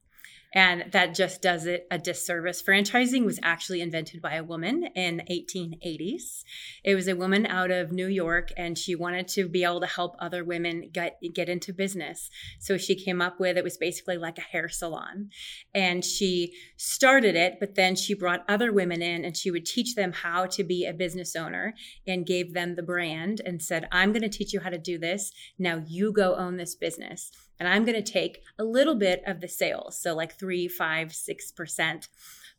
And 0.55 0.93
that 0.93 1.15
just 1.15 1.41
does 1.41 1.65
it 1.65 1.87
a 1.91 1.99
disservice. 1.99 2.63
Franchising 2.63 3.25
was 3.25 3.41
actually 3.43 3.81
invented 3.81 4.21
by 4.21 4.35
a 4.35 4.45
woman 4.45 4.85
in 4.95 5.23
1880s. 5.31 6.45
It 6.85 6.95
was 6.95 7.09
a 7.09 7.17
woman 7.17 7.47
out 7.47 7.71
of 7.71 7.91
New 7.91 8.07
York 8.07 8.51
and 8.57 8.77
she 8.77 8.95
wanted 8.95 9.29
to 9.29 9.49
be 9.49 9.65
able 9.65 9.81
to 9.81 9.87
help 9.87 10.15
other 10.19 10.45
women 10.45 10.91
get 10.93 11.19
get 11.35 11.49
into 11.49 11.73
business. 11.73 12.29
So 12.59 12.77
she 12.77 12.95
came 12.95 13.23
up 13.23 13.41
with 13.41 13.57
it 13.57 13.65
was 13.65 13.79
basically 13.79 14.19
like 14.19 14.37
a 14.37 14.43
hair 14.43 14.69
salon. 14.69 15.31
And 15.75 16.05
she 16.05 16.53
started 16.77 17.35
it, 17.35 17.57
but 17.59 17.75
then 17.75 17.97
she 17.97 18.13
brought 18.13 18.45
other 18.47 18.73
women 18.73 19.01
in 19.01 19.25
and 19.25 19.37
she 19.37 19.51
would 19.51 19.65
teach 19.65 19.95
them 19.95 20.13
how 20.13 20.47
to 20.47 20.65
be 20.65 20.85
a 20.85 20.93
business 20.93 21.35
owner 21.35 21.75
and 22.07 22.27
gave 22.27 22.53
them 22.53 22.75
the 22.75 22.83
brand 22.83 23.41
and 23.45 23.63
said, 23.63 23.89
"I'm 23.91 24.13
going 24.13 24.23
to 24.23 24.29
teach 24.29 24.53
you 24.53 24.61
how 24.61 24.71
to 24.71 24.79
do 24.79 24.99
this. 24.99 25.33
Now 25.59 25.83
you 25.87 26.13
go 26.13 26.37
own 26.37 26.59
this 26.59 26.75
business." 26.75 27.31
And 27.59 27.69
I'm 27.69 27.85
going 27.85 28.03
to 28.03 28.13
take 28.13 28.43
a 28.59 28.65
little 28.65 28.95
bit 28.95 29.23
of 29.27 29.41
the 29.41 29.49
sales. 29.49 30.01
So, 30.01 30.15
like 30.15 30.39
three, 30.39 30.69
five, 30.69 31.13
six 31.13 31.51
percent. 31.53 32.09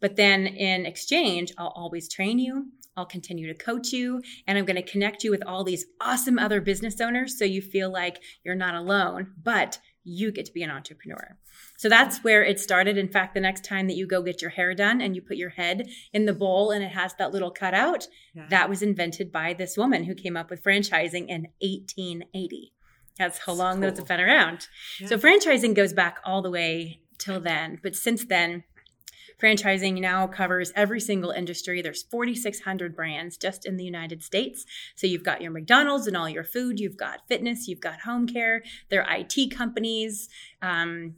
But 0.02 0.16
then 0.16 0.48
in 0.48 0.86
exchange, 0.86 1.54
I'll 1.58 1.74
always 1.76 2.10
train 2.10 2.40
you. 2.40 2.68
I'll 2.96 3.06
continue 3.06 3.48
to 3.48 3.56
coach 3.56 3.92
you 3.92 4.22
and 4.46 4.56
I'm 4.58 4.66
going 4.66 4.76
to 4.76 4.84
connect 4.92 5.24
you 5.24 5.32
with 5.32 5.42
all 5.48 5.64
these 5.64 5.86
awesome 6.00 6.38
other 6.38 6.62
business 6.62 7.02
owners 7.02 7.40
so 7.40 7.44
you 7.46 7.60
feel 7.62 7.92
like 7.92 8.22
you're 8.44 8.54
not 8.54 8.76
alone, 8.76 9.32
but 9.42 9.80
you 10.04 10.32
get 10.32 10.46
to 10.46 10.52
be 10.54 10.62
an 10.62 10.70
entrepreneur. 10.70 11.38
So 11.78 11.90
that's 11.90 12.20
where 12.24 12.44
it 12.44 12.60
started. 12.60 12.98
In 12.98 13.08
fact, 13.08 13.34
the 13.34 13.40
next 13.40 13.66
time 13.66 13.88
that 13.88 13.96
you 13.96 14.06
go 14.06 14.22
get 14.22 14.42
your 14.42 14.52
hair 14.52 14.76
done 14.76 15.02
and 15.02 15.16
you 15.16 15.22
put 15.24 15.38
your 15.38 15.50
head 15.52 15.88
in 16.12 16.26
the 16.26 16.34
bowl 16.34 16.70
and 16.72 16.84
it 16.84 16.92
has 16.92 17.16
that 17.16 17.32
little 17.32 17.50
cutout, 17.52 18.08
Yeah. 18.36 18.46
that 18.50 18.70
was 18.70 18.82
invented 18.84 19.32
by 19.32 19.54
this 19.54 19.76
woman 19.78 20.04
who 20.04 20.14
came 20.14 20.38
up 20.38 20.50
with 20.52 20.62
franchising 20.64 21.30
in 21.30 21.48
1880. 21.62 22.73
That's 23.18 23.40
how 23.40 23.54
long 23.54 23.80
those 23.80 23.98
have 23.98 24.08
been 24.08 24.20
around. 24.20 24.68
Yeah. 25.00 25.08
So 25.08 25.18
franchising 25.18 25.76
goes 25.76 25.94
back 25.94 26.20
all 26.26 26.42
the 26.42 26.50
way 26.50 27.00
till 27.20 27.40
then. 27.40 27.80
But 27.84 27.96
since 27.96 28.26
then, 28.26 28.64
Franchising 29.44 30.00
now 30.00 30.26
covers 30.26 30.72
every 30.74 31.02
single 31.02 31.32
industry. 31.32 31.82
There's 31.82 32.04
4,600 32.04 32.96
brands 32.96 33.36
just 33.36 33.66
in 33.66 33.76
the 33.76 33.84
United 33.84 34.24
States. 34.24 34.66
So 34.96 35.06
you've 35.06 35.24
got 35.24 35.42
your 35.42 35.52
McDonald's 35.52 36.08
and 36.08 36.16
all 36.16 36.30
your 36.30 36.46
food, 36.46 36.80
you've 36.80 36.96
got 36.96 37.28
fitness, 37.28 37.68
you've 37.68 37.82
got 37.82 38.02
home 38.02 38.26
care, 38.26 38.64
there 38.90 39.04
are 39.04 39.18
IT 39.18 39.52
companies. 39.52 40.30
Um, 40.62 41.16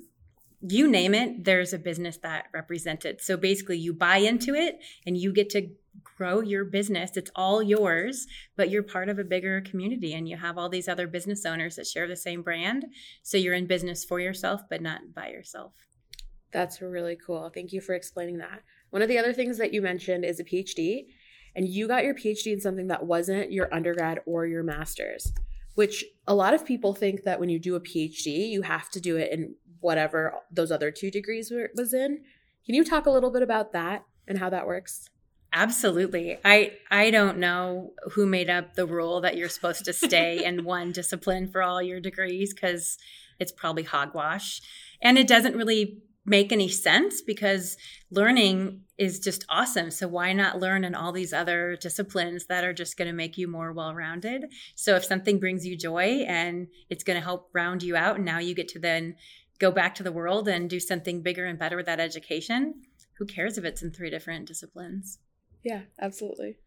you 0.68 0.90
name 0.90 1.14
it, 1.14 1.44
there's 1.44 1.74
a 1.74 1.78
business 1.78 2.18
that 2.18 2.46
represented. 2.52 3.22
So 3.22 3.38
basically, 3.38 3.78
you 3.78 3.94
buy 3.94 4.18
into 4.18 4.56
it 4.56 4.80
and 5.06 5.16
you 5.16 5.32
get 5.32 5.52
to 5.52 5.70
grow 6.04 6.42
your 6.42 6.66
business. 6.66 7.18
It's 7.18 7.32
all 7.36 7.62
yours, 7.62 8.28
but 8.56 8.70
you're 8.70 8.84
part 8.84 9.10
of 9.10 9.20
a 9.20 9.24
bigger 9.24 9.62
community 9.62 10.14
and 10.14 10.28
you 10.28 10.38
have 10.38 10.58
all 10.58 10.70
these 10.70 10.88
other 10.88 11.08
business 11.08 11.46
owners 11.46 11.76
that 11.76 11.88
share 11.88 12.08
the 12.08 12.16
same 12.16 12.42
brand. 12.42 12.86
So 13.24 13.38
you're 13.38 13.54
in 13.54 13.68
business 13.68 14.04
for 14.04 14.20
yourself, 14.20 14.62
but 14.70 14.82
not 14.82 15.14
by 15.14 15.30
yourself. 15.30 15.74
That's 16.52 16.82
really 16.82 17.18
cool. 17.18 17.52
Thank 17.54 17.74
you 17.74 17.82
for 17.82 17.96
explaining 17.96 18.38
that. 18.38 18.62
One 18.90 19.02
of 19.02 19.10
the 19.10 19.18
other 19.18 19.34
things 19.34 19.58
that 19.58 19.74
you 19.74 19.82
mentioned 19.82 20.24
is 20.24 20.40
a 20.40 20.44
PhD, 20.44 21.08
and 21.56 21.68
you 21.68 21.88
got 21.88 22.06
your 22.06 22.14
PhD 22.14 22.54
in 22.54 22.62
something 22.62 22.88
that 22.88 23.06
wasn't 23.06 23.52
your 23.52 23.74
undergrad 23.74 24.20
or 24.26 24.46
your 24.46 24.64
master's, 24.64 25.34
which 25.76 26.06
a 26.28 26.36
lot 26.36 26.54
of 26.54 26.66
people 26.66 26.94
think 26.94 27.24
that 27.24 27.40
when 27.40 27.50
you 27.50 27.60
do 27.60 27.76
a 27.76 27.82
PhD, 27.82 28.50
you 28.50 28.62
have 28.62 28.90
to 28.92 29.02
do 29.02 29.18
it 29.18 29.32
in 29.32 29.56
whatever 29.82 30.36
those 30.50 30.72
other 30.72 30.92
two 30.92 31.12
degrees 31.12 31.52
were, 31.52 31.72
was 31.76 31.94
in. 31.94 32.24
Can 32.66 32.76
you 32.76 32.84
talk 32.84 33.06
a 33.06 33.12
little 33.12 33.32
bit 33.32 33.42
about 33.42 33.74
that 33.74 34.06
and 34.28 34.38
how 34.38 34.50
that 34.50 34.66
works? 34.66 35.10
Absolutely. 35.58 36.38
I 36.44 36.74
I 36.92 37.12
don't 37.12 37.38
know 37.38 37.94
who 38.12 38.26
made 38.26 38.50
up 38.50 38.74
the 38.74 38.86
rule 38.86 39.22
that 39.22 39.38
you're 39.38 39.48
supposed 39.48 39.86
to 39.86 39.94
stay 39.94 40.44
in 40.46 40.66
one 40.66 40.92
discipline 40.92 41.48
for 41.48 41.64
all 41.64 41.82
your 41.82 42.02
degrees 42.02 42.54
cuz 42.54 42.98
it's 43.40 43.54
probably 43.54 43.84
hogwash. 43.84 44.62
And 45.02 45.18
it 45.18 45.28
doesn't 45.28 45.56
really 45.56 46.02
make 46.26 46.52
any 46.52 46.68
sense 46.68 47.22
because 47.22 47.78
learning 48.12 48.82
is 48.98 49.20
just 49.20 49.46
awesome. 49.48 49.92
So 49.92 50.10
why 50.10 50.34
not 50.34 50.60
learn 50.60 50.84
in 50.84 50.94
all 50.94 51.14
these 51.14 51.32
other 51.32 51.78
disciplines 51.80 52.48
that 52.48 52.66
are 52.66 52.74
just 52.74 52.98
going 52.98 53.08
to 53.08 53.14
make 53.14 53.38
you 53.38 53.48
more 53.48 53.72
well-rounded? 53.72 54.46
So 54.74 54.96
if 54.96 55.06
something 55.06 55.40
brings 55.40 55.66
you 55.66 55.78
joy 55.78 56.26
and 56.28 56.68
it's 56.90 57.04
going 57.04 57.20
to 57.20 57.24
help 57.24 57.50
round 57.54 57.84
you 57.84 57.96
out 57.96 58.16
and 58.16 58.26
now 58.26 58.40
you 58.40 58.56
get 58.56 58.70
to 58.70 58.80
then 58.80 59.16
go 59.60 59.72
back 59.72 59.96
to 59.96 60.04
the 60.04 60.12
world 60.12 60.48
and 60.48 60.70
do 60.70 60.80
something 60.80 61.22
bigger 61.22 61.46
and 61.46 61.60
better 61.60 61.78
with 61.78 61.86
that 61.86 62.00
education, 62.00 62.82
who 63.20 63.26
cares 63.26 63.58
if 63.58 63.64
it's 63.64 63.84
in 63.84 63.92
three 63.92 64.10
different 64.10 64.48
disciplines? 64.48 65.20
Yeah, 65.66 65.82
absolutely. 66.00 66.58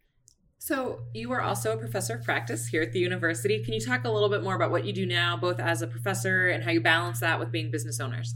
So, 0.58 1.04
you 1.14 1.30
are 1.30 1.40
also 1.40 1.72
a 1.72 1.76
professor 1.76 2.16
of 2.16 2.24
practice 2.24 2.66
here 2.66 2.82
at 2.82 2.92
the 2.92 2.98
university. 2.98 3.62
Can 3.62 3.72
you 3.72 3.80
talk 3.80 4.04
a 4.04 4.10
little 4.10 4.28
bit 4.28 4.42
more 4.42 4.56
about 4.56 4.72
what 4.72 4.84
you 4.84 4.92
do 4.92 5.06
now, 5.06 5.36
both 5.36 5.60
as 5.60 5.82
a 5.82 5.86
professor 5.86 6.48
and 6.48 6.64
how 6.64 6.72
you 6.72 6.80
balance 6.80 7.20
that 7.20 7.38
with 7.38 7.52
being 7.52 7.70
business 7.70 8.00
owners? 8.00 8.34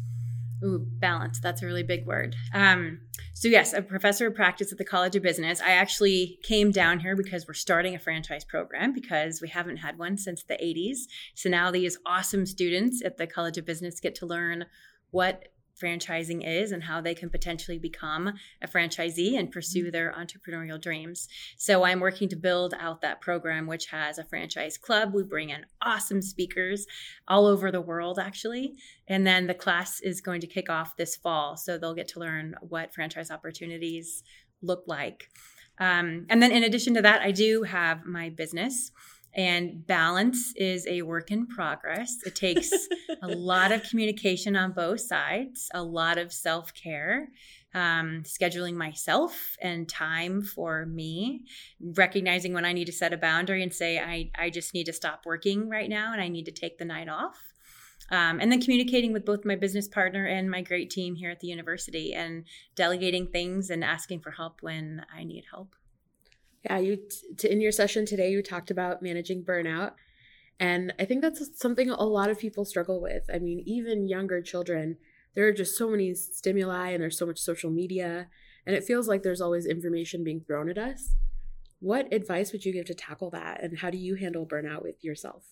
Ooh, 0.64 0.78
balance. 0.78 1.40
That's 1.40 1.62
a 1.62 1.66
really 1.66 1.82
big 1.82 2.06
word. 2.06 2.36
Um, 2.54 3.00
so, 3.34 3.48
yes, 3.48 3.72
a 3.72 3.82
professor 3.82 4.28
of 4.28 4.36
practice 4.36 4.70
at 4.70 4.78
the 4.78 4.84
College 4.84 5.16
of 5.16 5.24
Business. 5.24 5.60
I 5.60 5.72
actually 5.72 6.38
came 6.44 6.70
down 6.70 7.00
here 7.00 7.16
because 7.16 7.48
we're 7.48 7.54
starting 7.54 7.96
a 7.96 7.98
franchise 7.98 8.44
program 8.44 8.92
because 8.92 9.40
we 9.42 9.48
haven't 9.48 9.78
had 9.78 9.98
one 9.98 10.16
since 10.16 10.44
the 10.44 10.54
80s. 10.54 11.08
So 11.34 11.50
now 11.50 11.72
these 11.72 11.98
awesome 12.06 12.46
students 12.46 13.02
at 13.04 13.16
the 13.16 13.26
College 13.26 13.58
of 13.58 13.66
Business 13.66 13.98
get 13.98 14.14
to 14.16 14.26
learn 14.26 14.66
what 15.10 15.48
franchising 15.82 16.46
is 16.46 16.70
and 16.72 16.84
how 16.84 17.00
they 17.00 17.14
can 17.14 17.30
potentially 17.30 17.78
become 17.78 18.32
a 18.62 18.68
franchisee 18.68 19.38
and 19.38 19.50
pursue 19.50 19.90
their 19.90 20.12
entrepreneurial 20.12 20.80
dreams. 20.80 21.28
So 21.56 21.84
I'm 21.84 22.00
working 22.00 22.28
to 22.28 22.36
build 22.36 22.74
out 22.78 23.00
that 23.00 23.20
program, 23.20 23.66
which 23.66 23.86
has 23.86 24.18
a 24.18 24.24
franchise 24.24 24.78
club. 24.78 25.12
We 25.12 25.22
bring 25.22 25.50
in 25.50 25.66
awesome 25.80 26.22
speakers 26.22 26.86
all 27.26 27.46
over 27.46 27.70
the 27.70 27.80
world, 27.80 28.18
actually. 28.18 28.74
And 29.08 29.26
then 29.26 29.46
the 29.46 29.54
class 29.54 30.00
is 30.00 30.20
going 30.20 30.40
to 30.42 30.46
kick 30.46 30.70
off 30.70 30.96
this 30.96 31.16
fall. 31.16 31.56
So 31.56 31.76
they'll 31.76 31.94
get 31.94 32.08
to 32.08 32.20
learn 32.20 32.54
what 32.60 32.94
franchise 32.94 33.30
opportunities 33.30 34.22
look 34.62 34.84
like. 34.86 35.28
Um, 35.78 36.26
and 36.28 36.42
then 36.42 36.52
in 36.52 36.62
addition 36.62 36.94
to 36.94 37.02
that, 37.02 37.22
I 37.22 37.32
do 37.32 37.64
have 37.64 38.04
my 38.04 38.28
business. 38.28 38.92
And 39.34 39.86
balance 39.86 40.52
is 40.56 40.86
a 40.86 41.02
work 41.02 41.30
in 41.30 41.46
progress. 41.46 42.18
It 42.26 42.34
takes 42.34 42.70
a 43.22 43.28
lot 43.28 43.72
of 43.72 43.82
communication 43.82 44.56
on 44.56 44.72
both 44.72 45.00
sides, 45.00 45.68
a 45.72 45.82
lot 45.82 46.18
of 46.18 46.32
self 46.32 46.74
care, 46.74 47.28
um, 47.74 48.24
scheduling 48.24 48.74
myself 48.74 49.56
and 49.62 49.88
time 49.88 50.42
for 50.42 50.84
me, 50.84 51.44
recognizing 51.80 52.52
when 52.52 52.66
I 52.66 52.72
need 52.72 52.86
to 52.86 52.92
set 52.92 53.14
a 53.14 53.16
boundary 53.16 53.62
and 53.62 53.72
say, 53.72 53.98
I, 53.98 54.30
I 54.36 54.50
just 54.50 54.74
need 54.74 54.84
to 54.84 54.92
stop 54.92 55.22
working 55.24 55.68
right 55.68 55.88
now 55.88 56.12
and 56.12 56.20
I 56.20 56.28
need 56.28 56.44
to 56.44 56.52
take 56.52 56.78
the 56.78 56.84
night 56.84 57.08
off. 57.08 57.38
Um, 58.10 58.40
and 58.40 58.52
then 58.52 58.60
communicating 58.60 59.14
with 59.14 59.24
both 59.24 59.46
my 59.46 59.56
business 59.56 59.88
partner 59.88 60.26
and 60.26 60.50
my 60.50 60.60
great 60.60 60.90
team 60.90 61.14
here 61.14 61.30
at 61.30 61.40
the 61.40 61.46
university 61.46 62.12
and 62.12 62.44
delegating 62.74 63.28
things 63.28 63.70
and 63.70 63.82
asking 63.82 64.20
for 64.20 64.32
help 64.32 64.60
when 64.60 65.06
I 65.14 65.24
need 65.24 65.44
help. 65.50 65.74
Yeah, 66.64 66.78
you 66.78 66.98
t- 67.38 67.50
in 67.50 67.60
your 67.60 67.72
session 67.72 68.06
today 68.06 68.30
you 68.30 68.42
talked 68.42 68.70
about 68.70 69.02
managing 69.02 69.44
burnout. 69.44 69.92
And 70.60 70.92
I 70.98 71.04
think 71.04 71.22
that's 71.22 71.58
something 71.60 71.90
a 71.90 72.04
lot 72.04 72.30
of 72.30 72.38
people 72.38 72.64
struggle 72.64 73.00
with. 73.00 73.24
I 73.32 73.38
mean, 73.38 73.62
even 73.66 74.08
younger 74.08 74.40
children, 74.40 74.96
there 75.34 75.46
are 75.48 75.52
just 75.52 75.76
so 75.76 75.90
many 75.90 76.14
stimuli 76.14 76.90
and 76.90 77.02
there's 77.02 77.18
so 77.18 77.26
much 77.26 77.38
social 77.38 77.70
media 77.70 78.28
and 78.66 78.76
it 78.76 78.84
feels 78.84 79.08
like 79.08 79.22
there's 79.22 79.40
always 79.40 79.66
information 79.66 80.22
being 80.22 80.40
thrown 80.46 80.68
at 80.68 80.78
us. 80.78 81.14
What 81.80 82.12
advice 82.12 82.52
would 82.52 82.64
you 82.64 82.72
give 82.72 82.86
to 82.86 82.94
tackle 82.94 83.30
that 83.30 83.62
and 83.62 83.78
how 83.78 83.90
do 83.90 83.98
you 83.98 84.14
handle 84.14 84.46
burnout 84.46 84.82
with 84.82 85.02
yourself? 85.02 85.42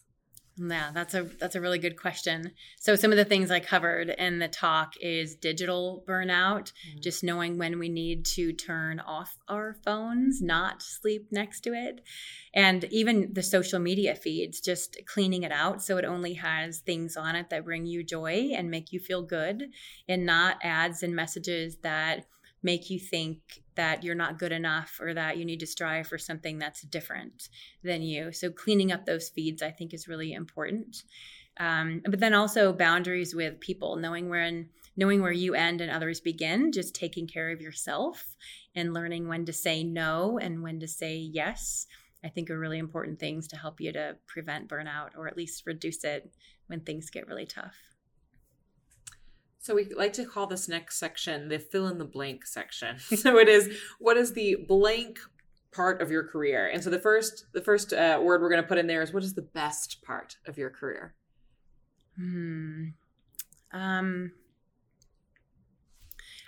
Yeah, 0.63 0.91
that's 0.93 1.15
a 1.15 1.23
that's 1.23 1.55
a 1.55 1.61
really 1.61 1.79
good 1.79 1.97
question. 1.97 2.53
So 2.79 2.95
some 2.95 3.13
of 3.13 3.17
the 3.17 3.25
things 3.25 3.51
I 3.51 3.61
covered 3.61 4.11
in 4.11 4.41
the 4.41 4.49
talk 4.49 4.93
is 5.01 5.35
digital 5.35 6.05
burnout, 6.07 6.73
mm. 6.87 7.01
just 7.01 7.25
knowing 7.25 7.57
when 7.57 7.79
we 7.79 7.89
need 7.89 8.27
to 8.35 8.53
turn 8.53 9.01
off 9.01 9.39
our 9.49 9.77
phones, 9.85 10.43
not 10.43 10.83
sleep 10.83 11.29
next 11.31 11.61
to 11.63 11.73
it, 11.73 12.03
and 12.53 12.85
even 12.91 13.33
the 13.33 13.43
social 13.43 13.79
media 13.79 14.15
feeds, 14.15 14.61
just 14.61 14.99
cleaning 15.07 15.45
it 15.45 15.53
out 15.53 15.83
so 15.83 15.97
it 15.97 16.05
only 16.05 16.35
has 16.35 16.81
things 16.81 17.17
on 17.17 17.37
it 17.37 17.49
that 17.49 17.65
bring 17.65 17.87
you 17.87 18.05
joy 18.05 18.51
and 18.55 18.71
make 18.71 18.93
you 18.93 19.01
feel 19.01 19.23
good, 19.23 19.65
and 20.09 20.27
not 20.27 20.59
ads 20.63 21.03
and 21.03 21.17
messages 21.17 21.79
that 21.83 22.27
make 22.63 22.91
you 22.91 22.99
think 22.99 23.63
that 23.75 24.05
you're 24.05 24.15
not 24.15 24.39
good 24.39 24.53
enough 24.53 24.99
or 25.01 25.15
that 25.15 25.39
you 25.39 25.45
need 25.45 25.61
to 25.61 25.67
strive 25.67 26.07
for 26.07 26.19
something 26.19 26.59
that's 26.59 26.83
different 26.83 27.49
than 27.83 28.03
you. 28.03 28.33
So 28.33 28.51
cleaning 28.51 28.93
up 28.93 29.07
those 29.07 29.29
feeds, 29.29 29.63
I 29.63 29.71
think, 29.71 29.95
is 29.95 30.09
really 30.09 30.33
important. 30.33 31.05
Um, 31.59 32.03
but 32.05 32.21
then 32.21 32.35
also 32.35 32.73
boundaries 32.73 33.35
with 33.35 33.61
people, 33.61 33.97
knowing 33.97 34.29
when 34.29 34.69
knowing 34.97 35.23
where 35.23 35.33
you 35.33 35.55
end 35.55 35.81
and 35.81 35.91
others 35.91 36.21
begin, 36.21 36.73
just 36.73 36.95
taking 36.95 37.27
care 37.27 37.51
of 37.51 37.61
yourself 37.61 38.37
and 38.75 38.93
learning 38.93 39.29
when 39.29 39.47
to 39.47 39.53
say 39.53 39.83
no 39.83 40.39
and 40.39 40.63
when 40.63 40.81
to 40.81 40.89
say 40.89 41.17
yes. 41.17 41.87
I 42.23 42.29
think 42.29 42.51
are 42.51 42.59
really 42.59 42.79
important 42.79 43.19
things 43.19 43.49
to 43.49 43.57
help 43.57 43.81
you 43.81 43.93
to 43.93 44.17
prevent 44.27 44.69
burnout 44.69 45.17
or 45.17 45.27
at 45.27 45.39
least 45.39 45.65
reduce 45.65 46.05
it 46.05 46.31
when 46.67 46.81
things 46.81 47.09
get 47.09 47.27
really 47.27 47.47
tough. 47.47 47.77
So 49.61 49.75
we 49.75 49.85
like 49.95 50.15
to 50.15 50.25
call 50.25 50.47
this 50.47 50.69
next 50.69 50.99
section 50.99 51.49
the 51.49 51.59
fill 51.59 51.87
in 51.87 51.99
the 51.99 52.05
blank 52.05 52.47
section. 52.47 52.99
so 52.99 53.39
it 53.39 53.49
is 53.49 53.77
what 53.99 54.17
is 54.17 54.33
the 54.33 54.57
blank 54.67 55.19
part 55.71 56.01
of 56.01 56.11
your 56.11 56.25
career? 56.25 56.67
And 56.67 56.83
so 56.83 56.89
the 56.89 56.99
first 56.99 57.45
the 57.53 57.61
first 57.61 57.93
uh, 57.93 58.19
word 58.23 58.41
we're 58.41 58.49
going 58.49 58.63
to 58.63 58.69
put 58.69 58.79
in 58.79 58.87
there 58.87 59.03
is 59.03 59.13
what 59.13 59.23
is 59.23 59.35
the 59.35 59.43
best 59.43 60.03
part 60.03 60.37
of 60.47 60.57
your 60.57 60.71
career? 60.71 61.15
Hmm. 62.17 62.89
Um. 63.73 64.33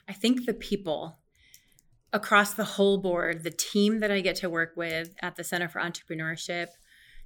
I 0.09 0.15
think 0.15 0.47
the 0.47 0.55
people 0.55 1.19
across 2.13 2.55
the 2.55 2.65
whole 2.65 2.99
board, 2.99 3.45
the 3.45 3.51
team 3.51 4.01
that 4.01 4.11
I 4.11 4.21
get 4.21 4.37
to 4.37 4.51
work 4.51 4.73
with 4.77 5.15
at 5.23 5.37
the 5.37 5.45
Center 5.45 5.69
for 5.69 5.81
Entrepreneurship, 5.81 6.69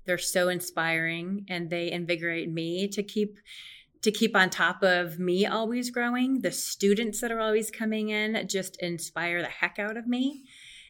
they're 0.05 0.19
so 0.19 0.49
inspiring 0.49 1.47
and 1.49 1.71
they 1.71 1.91
invigorate 1.91 2.53
me 2.53 2.87
to 2.89 3.03
keep 3.03 3.39
to 4.07 4.13
keep 4.13 4.37
on 4.37 4.49
top 4.49 4.85
of 4.85 5.19
me 5.19 5.45
always 5.47 5.91
growing. 5.91 6.41
The 6.41 6.53
students 6.53 7.21
that 7.21 7.33
are 7.33 7.41
always 7.41 7.73
coming 7.73 8.11
in 8.11 8.47
just 8.47 8.81
inspire 8.81 9.43
the 9.43 9.49
heck 9.49 9.81
out 9.81 9.97
of 9.97 10.07
me. 10.07 10.45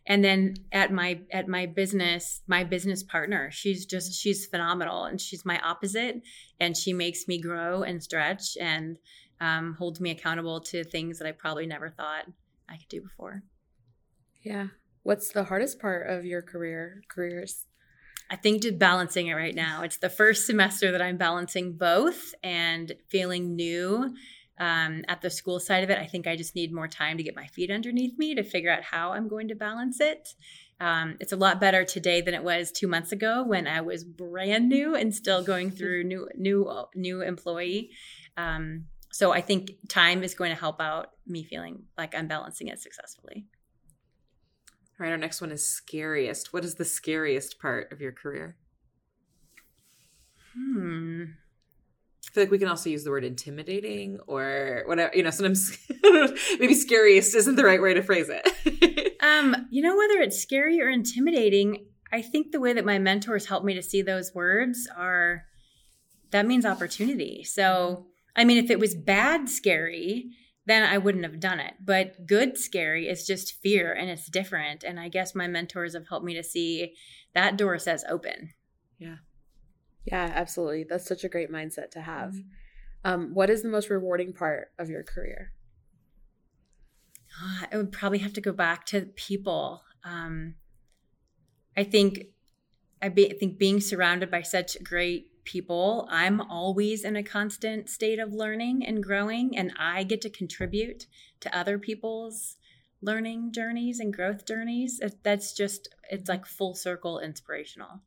And 0.06 0.22
then 0.22 0.56
at 0.70 0.92
my 0.92 1.20
at 1.32 1.48
my 1.48 1.64
business, 1.64 2.42
my 2.46 2.62
business 2.62 3.02
partner, 3.02 3.50
she's 3.50 3.86
just 3.86 4.12
she's 4.12 4.44
phenomenal, 4.44 5.04
and 5.04 5.18
she's 5.18 5.46
my 5.46 5.58
opposite, 5.60 6.20
and 6.60 6.76
she 6.76 6.92
makes 6.92 7.26
me 7.26 7.40
grow 7.40 7.82
and 7.82 8.02
stretch 8.02 8.58
and 8.60 8.98
um, 9.40 9.76
holds 9.78 9.98
me 9.98 10.10
accountable 10.10 10.60
to 10.60 10.84
things 10.84 11.18
that 11.18 11.26
I 11.26 11.32
probably 11.32 11.66
never 11.66 11.88
thought 11.88 12.26
I 12.68 12.76
could 12.76 12.88
do 12.90 13.00
before. 13.00 13.44
Yeah. 14.42 14.66
What's 15.04 15.30
the 15.30 15.44
hardest 15.44 15.80
part 15.80 16.10
of 16.10 16.26
your 16.26 16.42
career 16.42 17.00
careers? 17.08 17.64
I 18.30 18.36
think 18.36 18.62
just 18.62 18.78
balancing 18.78 19.28
it 19.28 19.34
right 19.34 19.54
now. 19.54 19.82
It's 19.82 19.98
the 19.98 20.10
first 20.10 20.46
semester 20.46 20.92
that 20.92 21.02
I'm 21.02 21.16
balancing 21.16 21.74
both 21.74 22.34
and 22.42 22.92
feeling 23.08 23.54
new 23.54 24.14
um, 24.58 25.04
at 25.08 25.22
the 25.22 25.30
school 25.30 25.60
side 25.60 25.84
of 25.84 25.90
it. 25.90 25.98
I 25.98 26.06
think 26.06 26.26
I 26.26 26.36
just 26.36 26.54
need 26.54 26.72
more 26.72 26.88
time 26.88 27.18
to 27.18 27.22
get 27.22 27.36
my 27.36 27.46
feet 27.46 27.70
underneath 27.70 28.18
me 28.18 28.34
to 28.34 28.42
figure 28.42 28.72
out 28.72 28.82
how 28.82 29.12
I'm 29.12 29.28
going 29.28 29.48
to 29.48 29.54
balance 29.54 30.00
it. 30.00 30.34
Um, 30.80 31.16
it's 31.20 31.32
a 31.32 31.36
lot 31.36 31.60
better 31.60 31.84
today 31.84 32.20
than 32.20 32.34
it 32.34 32.42
was 32.42 32.70
two 32.70 32.88
months 32.88 33.12
ago 33.12 33.44
when 33.44 33.66
I 33.66 33.80
was 33.80 34.04
brand 34.04 34.68
new 34.68 34.94
and 34.94 35.14
still 35.14 35.42
going 35.42 35.70
through 35.70 36.04
new 36.04 36.28
new 36.36 36.70
new 36.94 37.22
employee. 37.22 37.90
Um, 38.36 38.86
so 39.10 39.32
I 39.32 39.40
think 39.40 39.72
time 39.88 40.22
is 40.22 40.34
going 40.34 40.50
to 40.50 40.60
help 40.60 40.80
out 40.80 41.12
me 41.26 41.44
feeling 41.44 41.84
like 41.96 42.14
I'm 42.14 42.28
balancing 42.28 42.68
it 42.68 42.80
successfully. 42.80 43.46
All 44.98 45.04
right, 45.04 45.12
our 45.12 45.18
next 45.18 45.40
one 45.40 45.52
is 45.52 45.66
scariest. 45.66 46.52
What 46.52 46.64
is 46.64 46.76
the 46.76 46.84
scariest 46.84 47.58
part 47.58 47.92
of 47.92 48.00
your 48.00 48.12
career? 48.12 48.56
Hmm. 50.54 51.24
I 52.26 52.32
feel 52.32 52.42
like 52.44 52.50
we 52.50 52.58
can 52.58 52.68
also 52.68 52.88
use 52.88 53.04
the 53.04 53.10
word 53.10 53.24
intimidating 53.24 54.18
or 54.26 54.84
whatever. 54.86 55.14
You 55.14 55.22
know, 55.22 55.30
sometimes 55.30 55.76
maybe 56.58 56.74
scariest 56.74 57.34
isn't 57.34 57.56
the 57.56 57.64
right 57.64 57.80
way 57.80 57.94
to 57.94 58.02
phrase 58.02 58.30
it. 58.30 59.12
Um, 59.18 59.66
you 59.70 59.82
know, 59.82 59.96
whether 59.96 60.20
it's 60.20 60.38
scary 60.38 60.80
or 60.80 60.88
intimidating, 60.88 61.86
I 62.12 62.22
think 62.22 62.52
the 62.52 62.60
way 62.60 62.72
that 62.74 62.84
my 62.84 62.98
mentors 62.98 63.46
helped 63.46 63.64
me 63.64 63.74
to 63.74 63.82
see 63.82 64.02
those 64.02 64.34
words 64.34 64.86
are 64.96 65.44
that 66.30 66.46
means 66.46 66.66
opportunity. 66.66 67.42
So, 67.42 68.06
I 68.36 68.44
mean, 68.44 68.62
if 68.62 68.70
it 68.70 68.78
was 68.78 68.94
bad 68.94 69.48
scary, 69.48 70.30
then 70.66 70.82
I 70.82 70.98
wouldn't 70.98 71.24
have 71.24 71.40
done 71.40 71.60
it. 71.60 71.74
But 71.82 72.26
good 72.26 72.58
scary 72.58 73.08
is 73.08 73.26
just 73.26 73.60
fear 73.62 73.92
and 73.92 74.10
it's 74.10 74.28
different. 74.28 74.84
And 74.84 75.00
I 75.00 75.08
guess 75.08 75.34
my 75.34 75.46
mentors 75.46 75.94
have 75.94 76.08
helped 76.08 76.26
me 76.26 76.34
to 76.34 76.42
see 76.42 76.94
that 77.34 77.56
door 77.56 77.78
says 77.78 78.04
open. 78.08 78.52
yeah. 78.98 79.16
Yeah, 80.04 80.30
absolutely. 80.34 80.84
That's 80.88 81.06
such 81.06 81.24
a 81.24 81.28
great 81.28 81.50
mindset 81.50 81.90
to 81.90 82.00
have. 82.00 82.30
Mm-hmm. 82.30 83.10
Um, 83.10 83.34
what 83.34 83.50
is 83.50 83.62
the 83.62 83.68
most 83.68 83.90
rewarding 83.90 84.32
part 84.32 84.68
of 84.78 84.88
your 84.88 85.02
career? 85.02 85.52
Ah, 87.40 87.66
I 87.72 87.76
would 87.76 87.90
probably 87.90 88.18
have 88.18 88.32
to 88.34 88.40
go 88.40 88.52
back 88.52 88.86
to 88.86 89.02
people. 89.02 89.82
Um, 90.04 90.54
I 91.76 91.82
think 91.84 92.26
I 93.02 93.08
be, 93.08 93.30
I 93.30 93.36
think 93.36 93.58
being 93.58 93.80
surrounded 93.80 94.30
by 94.30 94.42
such 94.42 94.76
great 94.82 95.26
people, 95.46 96.06
I'm 96.10 96.40
always 96.42 97.04
in 97.04 97.16
a 97.16 97.22
constant 97.22 97.88
state 97.88 98.18
of 98.18 98.34
learning 98.34 98.84
and 98.86 99.02
growing, 99.02 99.56
and 99.56 99.72
I 99.78 100.02
get 100.02 100.20
to 100.22 100.30
contribute 100.30 101.06
to 101.40 101.56
other 101.58 101.78
people's 101.78 102.56
learning 103.00 103.52
journeys 103.52 103.98
and 104.00 104.12
growth 104.12 104.44
journeys. 104.46 105.00
It- 105.00 105.22
That's 105.22 105.54
just 105.54 105.88
it's 106.10 106.28
like 106.28 106.44
full 106.44 106.74
circle 106.74 107.18
inspirational. 107.20 108.02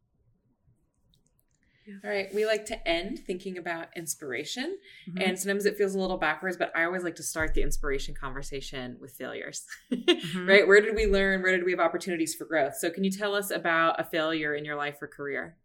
All 2.04 2.10
right. 2.12 2.28
We 2.36 2.46
like 2.46 2.66
to 2.68 2.88
end 2.88 3.20
thinking 3.26 3.58
about 3.58 3.88
inspiration. 3.98 4.78
Mhm. 5.10 5.24
And 5.28 5.40
sometimes 5.40 5.66
it 5.66 5.76
feels 5.76 5.96
a 5.96 6.00
little 6.00 6.18
backwards, 6.20 6.56
but 6.56 6.72
I 6.76 6.84
always 6.84 7.04
like 7.04 7.16
to 7.16 7.24
start 7.24 7.56
the 7.56 7.64
inspiration 7.64 8.14
conversation 8.14 8.98
with 9.00 9.14
failures. 9.14 9.66
Mhm. 9.92 10.48
Right? 10.48 10.68
Where 10.68 10.82
did 10.82 10.96
we 10.96 11.08
learn? 11.08 11.42
Where 11.42 11.52
did 11.56 11.66
we 11.66 11.72
have 11.72 11.80
opportunities 11.80 12.36
for 12.36 12.46
growth? 12.46 12.76
So, 12.76 12.92
can 12.92 13.04
you 13.04 13.10
tell 13.12 13.34
us 13.34 13.50
about 13.50 14.00
a 14.00 14.04
failure 14.04 14.54
in 14.54 14.66
your 14.66 14.76
life 14.76 15.02
or 15.02 15.08
career? 15.08 15.58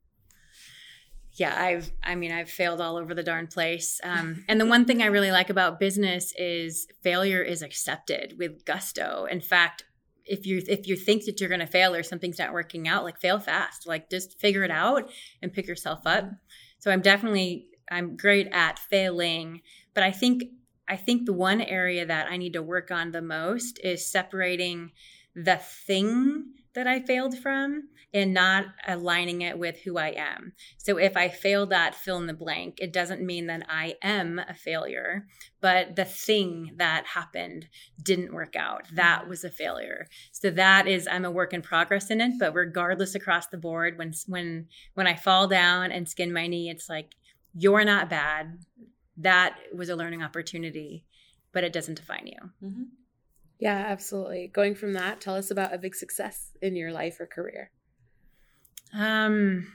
Yeah 1.35 1.61
i've 1.63 1.91
i 2.03 2.15
mean 2.15 2.33
i've 2.33 2.51
failed 2.51 2.81
all 2.81 2.97
over 2.97 3.15
the 3.15 3.23
darn 3.23 3.47
place. 3.47 4.01
Um, 4.03 4.45
and 4.49 4.61
the 4.61 4.67
one 4.67 4.85
thing 4.85 5.03
i 5.03 5.07
really 5.07 5.31
like 5.31 5.51
about 5.51 5.81
business 5.81 6.33
is 6.37 6.87
failure 7.03 7.43
is 7.43 7.63
accepted 7.63 8.35
with 8.39 8.65
gusto. 8.65 9.27
In 9.31 9.41
fact 9.41 9.85
if 10.25 10.47
you 10.47 10.63
if 10.69 10.87
you 10.87 10.97
think 10.97 11.25
that 11.27 11.41
you're 11.41 11.51
going 11.51 11.61
to 11.61 11.67
fail 11.67 11.95
or 11.95 12.03
something's 12.03 12.39
not 12.39 12.53
working 12.53 12.89
out 12.89 13.05
like 13.05 13.21
fail 13.21 13.39
fast. 13.39 13.87
Like 13.87 14.11
just 14.11 14.41
figure 14.41 14.65
it 14.65 14.71
out 14.71 15.11
and 15.43 15.53
pick 15.53 15.67
yourself 15.67 16.01
up. 16.07 16.31
So 16.79 16.91
i'm 16.91 17.03
definitely 17.03 17.67
i'm 17.91 18.17
great 18.17 18.49
at 18.53 18.79
failing 18.79 19.61
but 19.95 20.03
i 20.03 20.11
think 20.11 20.45
i 20.89 20.97
think 20.97 21.27
the 21.27 21.33
one 21.33 21.61
area 21.61 22.05
that 22.07 22.31
i 22.31 22.37
need 22.37 22.53
to 22.55 22.63
work 22.63 22.91
on 22.91 23.13
the 23.13 23.23
most 23.23 23.79
is 23.83 24.11
separating 24.11 24.93
the 25.35 25.57
thing 25.57 26.45
that 26.75 26.87
i 26.87 27.01
failed 27.01 27.37
from 27.39 27.89
and 28.15 28.33
not 28.33 28.67
aligning 28.87 29.43
it 29.43 29.59
with 29.59 29.81
who 29.81 29.99
i 29.99 30.09
am 30.09 30.55
so 30.79 30.99
if 30.99 31.17
I 31.17 31.29
fail 31.29 31.67
that 31.67 31.95
fill 31.95 32.19
in 32.19 32.27
the 32.27 32.35
blank, 32.35 32.79
it 32.79 32.93
doesn't 32.93 33.25
mean 33.25 33.47
that 33.47 33.65
I 33.69 33.95
am 34.03 34.39
a 34.39 34.55
failure, 34.55 35.27
but 35.61 35.97
the 35.97 36.05
thing 36.05 36.73
that 36.77 37.07
happened 37.07 37.69
didn't 38.03 38.35
work 38.35 38.57
out. 38.57 38.85
That 38.93 39.29
was 39.29 39.45
a 39.45 39.51
failure. 39.51 40.07
So 40.33 40.51
that 40.51 40.87
is 40.87 41.09
I'm 41.11 41.25
a 41.25 41.31
work 41.31 41.53
in 41.53 41.63
progress 41.63 42.11
in 42.11 42.21
it, 42.21 42.33
but 42.39 42.55
regardless 42.55 43.15
across 43.15 43.47
the 43.47 43.57
board 43.57 43.99
when 43.99 44.13
when 44.27 44.67
when 44.95 45.07
I 45.07 45.17
fall 45.17 45.49
down 45.49 45.91
and 45.93 46.09
skin 46.09 46.33
my 46.33 46.47
knee, 46.47 46.71
it's 46.71 46.89
like 46.89 47.15
you're 47.55 47.85
not 47.85 48.11
bad. 48.11 48.59
That 49.17 49.57
was 49.75 49.89
a 49.89 49.97
learning 49.97 50.23
opportunity, 50.23 51.05
but 51.53 51.65
it 51.65 51.73
doesn't 51.73 51.95
define 51.95 52.27
you. 52.27 52.51
Mm-hmm. 52.63 52.83
Yeah, 53.61 53.85
absolutely. 53.89 54.49
Going 54.53 54.75
from 54.75 54.93
that, 54.95 55.21
tell 55.21 55.37
us 55.37 55.51
about 55.51 55.73
a 55.73 55.79
big 55.79 55.95
success 55.95 56.51
in 56.61 56.75
your 56.75 56.93
life 56.93 57.21
or 57.21 57.27
career. 57.27 57.71
Um, 58.95 59.67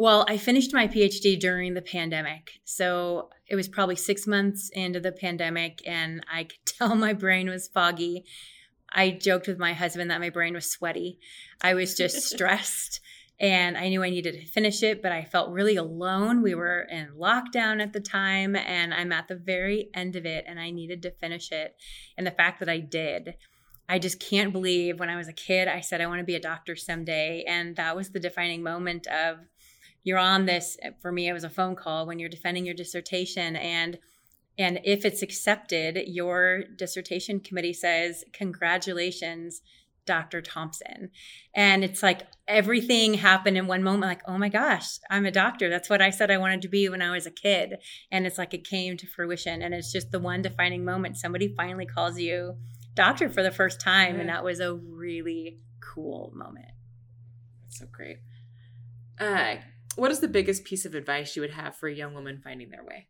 well, 0.00 0.24
I 0.28 0.38
finished 0.38 0.72
my 0.72 0.88
PhD 0.88 1.38
during 1.38 1.74
the 1.74 1.82
pandemic. 1.82 2.60
So 2.64 3.28
it 3.46 3.54
was 3.54 3.68
probably 3.68 3.96
six 3.96 4.26
months 4.26 4.70
into 4.70 4.98
the 4.98 5.12
pandemic, 5.12 5.82
and 5.86 6.24
I 6.32 6.44
could 6.44 6.64
tell 6.64 6.94
my 6.94 7.12
brain 7.12 7.50
was 7.50 7.68
foggy. 7.68 8.24
I 8.92 9.10
joked 9.10 9.46
with 9.46 9.58
my 9.58 9.74
husband 9.74 10.10
that 10.10 10.20
my 10.20 10.30
brain 10.30 10.54
was 10.54 10.70
sweaty. 10.70 11.18
I 11.60 11.74
was 11.74 11.94
just 11.94 12.22
stressed, 12.30 13.00
and 13.38 13.76
I 13.76 13.88
knew 13.88 14.02
I 14.02 14.08
needed 14.08 14.32
to 14.32 14.46
finish 14.46 14.82
it, 14.82 15.02
but 15.02 15.12
I 15.12 15.24
felt 15.24 15.50
really 15.50 15.76
alone. 15.76 16.40
We 16.40 16.54
were 16.54 16.86
in 16.90 17.10
lockdown 17.18 17.82
at 17.82 17.92
the 17.92 18.00
time, 18.00 18.56
and 18.56 18.94
I'm 18.94 19.12
at 19.12 19.28
the 19.28 19.36
very 19.36 19.90
end 19.92 20.16
of 20.16 20.24
it, 20.24 20.44
and 20.48 20.58
I 20.58 20.70
needed 20.70 21.02
to 21.02 21.10
finish 21.10 21.52
it. 21.52 21.76
And 22.16 22.26
the 22.26 22.30
fact 22.30 22.60
that 22.60 22.70
I 22.70 22.78
did, 22.78 23.34
I 23.90 23.98
just 23.98 24.20
can't 24.20 24.52
believe 24.52 25.00
when 25.00 25.10
I 25.10 25.16
was 25.16 25.26
a 25.26 25.32
kid, 25.32 25.66
I 25.66 25.80
said 25.80 26.00
I 26.00 26.06
want 26.06 26.20
to 26.20 26.24
be 26.24 26.36
a 26.36 26.40
doctor 26.40 26.76
someday. 26.76 27.44
And 27.46 27.74
that 27.74 27.96
was 27.96 28.10
the 28.10 28.20
defining 28.20 28.62
moment 28.62 29.08
of 29.08 29.38
you're 30.04 30.16
on 30.16 30.46
this. 30.46 30.76
For 31.02 31.10
me, 31.10 31.28
it 31.28 31.32
was 31.32 31.42
a 31.42 31.50
phone 31.50 31.74
call 31.74 32.06
when 32.06 32.20
you're 32.20 32.28
defending 32.28 32.64
your 32.64 32.74
dissertation. 32.74 33.56
And 33.56 33.98
and 34.56 34.78
if 34.84 35.04
it's 35.04 35.22
accepted, 35.22 35.98
your 36.06 36.64
dissertation 36.76 37.40
committee 37.40 37.72
says, 37.72 38.24
Congratulations, 38.32 39.60
Dr. 40.06 40.40
Thomsen. 40.40 41.08
And 41.52 41.82
it's 41.82 42.02
like 42.02 42.22
everything 42.46 43.14
happened 43.14 43.58
in 43.58 43.66
one 43.66 43.82
moment, 43.82 44.02
like, 44.02 44.22
oh 44.26 44.38
my 44.38 44.48
gosh, 44.48 44.98
I'm 45.10 45.26
a 45.26 45.30
doctor. 45.32 45.68
That's 45.68 45.90
what 45.90 46.02
I 46.02 46.10
said 46.10 46.30
I 46.30 46.38
wanted 46.38 46.62
to 46.62 46.68
be 46.68 46.88
when 46.88 47.02
I 47.02 47.10
was 47.10 47.26
a 47.26 47.30
kid. 47.30 47.78
And 48.12 48.24
it's 48.24 48.38
like 48.38 48.54
it 48.54 48.68
came 48.68 48.96
to 48.98 49.06
fruition. 49.06 49.62
And 49.62 49.74
it's 49.74 49.92
just 49.92 50.12
the 50.12 50.20
one 50.20 50.42
defining 50.42 50.84
moment. 50.84 51.16
Somebody 51.16 51.52
finally 51.56 51.86
calls 51.86 52.18
you 52.18 52.56
doctor 52.94 53.28
for 53.28 53.42
the 53.42 53.50
first 53.50 53.80
time. 53.80 54.18
And 54.20 54.28
that 54.28 54.44
was 54.44 54.60
a 54.60 54.74
really 54.74 55.60
cool 55.80 56.32
moment. 56.34 56.70
That's 57.62 57.78
so 57.78 57.86
great. 57.90 58.18
Uh, 59.18 59.56
what 59.96 60.10
is 60.10 60.20
the 60.20 60.28
biggest 60.28 60.64
piece 60.64 60.84
of 60.84 60.94
advice 60.94 61.36
you 61.36 61.42
would 61.42 61.52
have 61.52 61.76
for 61.76 61.88
a 61.88 61.94
young 61.94 62.14
woman 62.14 62.40
finding 62.42 62.70
their 62.70 62.84
way? 62.84 63.08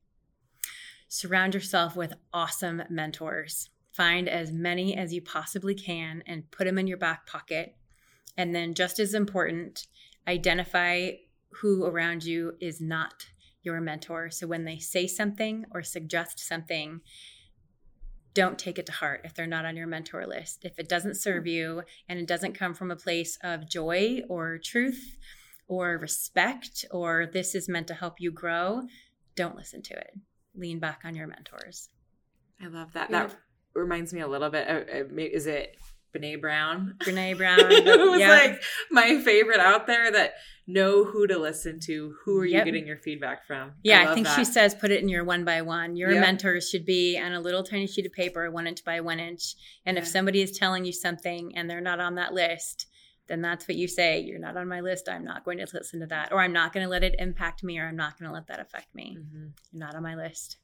Surround 1.09 1.55
yourself 1.55 1.97
with 1.97 2.15
awesome 2.33 2.83
mentors. 2.89 3.71
Find 3.93 4.29
as 4.29 4.53
many 4.53 4.97
as 4.97 5.13
you 5.13 5.21
possibly 5.21 5.75
can 5.75 6.23
and 6.27 6.51
put 6.51 6.65
them 6.65 6.79
in 6.79 6.87
your 6.87 6.99
back 6.99 7.27
pocket. 7.27 7.77
And 8.37 8.55
then, 8.55 8.75
just 8.75 8.99
as 8.99 9.13
important, 9.13 9.87
identify 10.27 11.11
who 11.61 11.85
around 11.85 12.25
you 12.25 12.55
is 12.61 12.81
not 12.81 13.27
your 13.63 13.81
mentor. 13.81 14.31
So, 14.31 14.47
when 14.47 14.65
they 14.65 14.79
say 14.79 15.07
something 15.07 15.65
or 15.73 15.83
suggest 15.83 16.39
something, 16.39 17.01
don't 18.35 18.59
take 18.59 18.79
it 18.79 18.87
to 18.87 18.93
heart 18.93 19.23
if 19.25 19.35
they're 19.35 19.47
not 19.47 19.65
on 19.65 19.77
your 19.77 19.87
mentor 19.87 20.27
list. 20.27 20.65
If 20.65 20.79
it 20.79 20.89
doesn't 20.89 21.17
serve 21.17 21.45
mm-hmm. 21.45 21.49
you 21.49 21.83
and 22.09 22.19
it 22.19 22.27
doesn't 22.27 22.55
come 22.55 22.75
from 22.75 22.91
a 22.91 22.97
place 22.97 23.39
of 23.43 23.69
joy 23.69 24.23
or 24.29 24.59
truth 24.59 25.17
or 25.67 25.99
respect 25.99 26.85
or 26.91 27.27
this 27.33 27.55
is 27.55 27.69
meant 27.69 27.87
to 27.89 27.95
help 27.95 28.21
you 28.21 28.31
grow, 28.31 28.83
don't 29.35 29.57
listen 29.57 29.83
to 29.83 29.95
it. 29.95 30.13
Lean 30.55 30.79
back 30.79 31.03
on 31.05 31.15
your 31.15 31.27
mentors. 31.27 31.89
I 32.63 32.67
love 32.67 32.93
that. 32.93 33.11
Yeah. 33.11 33.27
That 33.27 33.37
reminds 33.75 34.13
me 34.13 34.21
a 34.21 34.29
little 34.29 34.51
bit. 34.51 34.69
Of, 34.69 35.19
is 35.19 35.47
it 35.47 35.77
Brene 36.15 36.41
Brown? 36.41 36.95
Brene 37.05 37.37
Brown. 37.37 37.59
it 37.73 37.85
was 38.11 38.21
yeah. 38.21 38.29
like 38.29 38.63
my 38.91 39.21
favorite 39.21 39.61
out 39.61 39.87
there 39.87 40.11
that 40.13 40.35
know 40.67 41.05
who 41.05 41.27
to 41.27 41.39
listen 41.39 41.81
to. 41.81 42.15
Who 42.25 42.39
are 42.39 42.45
you 42.47 42.55
Yep. 42.59 42.65
getting 42.65 42.87
your 42.87 42.97
feedback 42.99 43.47
from? 43.47 43.73
Yeah, 43.83 44.01
I, 44.01 44.05
love 44.05 44.15
think 44.15 44.29
she 44.29 44.45
says 44.45 44.75
put 44.75 44.91
it 44.91 45.03
in 45.03 45.09
your 45.09 45.25
one 45.25 45.45
by 45.45 45.63
one. 45.63 45.97
Your 45.97 46.13
Yep. 46.13 46.21
mentors 46.21 46.69
should 46.71 46.85
be 46.85 47.19
on 47.19 47.33
a 47.33 47.41
little 47.41 47.63
tiny 47.65 47.87
sheet 47.87 48.07
of 48.07 48.13
paper, 48.13 48.49
one 48.51 48.67
inch 48.67 48.85
by 48.85 49.01
one 49.01 49.19
inch. 49.19 49.55
And 49.85 49.99
if 49.99 50.07
somebody 50.07 50.43
is 50.43 50.53
telling 50.57 50.85
you 50.85 50.93
something 50.93 51.57
and 51.57 51.69
they're 51.69 51.81
not 51.81 51.99
on 52.01 52.15
that 52.17 52.33
list, 52.35 52.87
then 53.27 53.43
that's 53.43 53.67
what 53.69 53.77
you 53.77 53.87
say. 53.89 54.21
You're 54.21 54.39
not 54.41 54.57
on 54.57 54.69
my 54.69 54.81
list. 54.81 55.09
I'm 55.09 55.25
not 55.25 55.45
going 55.45 55.59
to 55.59 55.67
listen 55.73 56.01
to 56.01 56.07
that. 56.07 56.33
Or 56.33 56.41
I'm 56.41 56.53
not 56.53 56.73
going 56.73 56.85
to 56.85 56.91
let 56.91 57.05
it 57.05 57.15
impact 57.19 57.63
me 57.65 57.79
or 57.79 57.87
I'm 57.89 57.97
not 57.97 58.19
going 58.19 58.29
to 58.29 58.35
let 58.35 58.47
that 58.49 58.61
affect 58.61 58.95
me. 58.95 59.17
Mhm. 59.21 59.53
You're 59.73 59.81
not 59.87 59.95
on 59.95 60.03
my 60.03 60.15
list. 60.17 60.57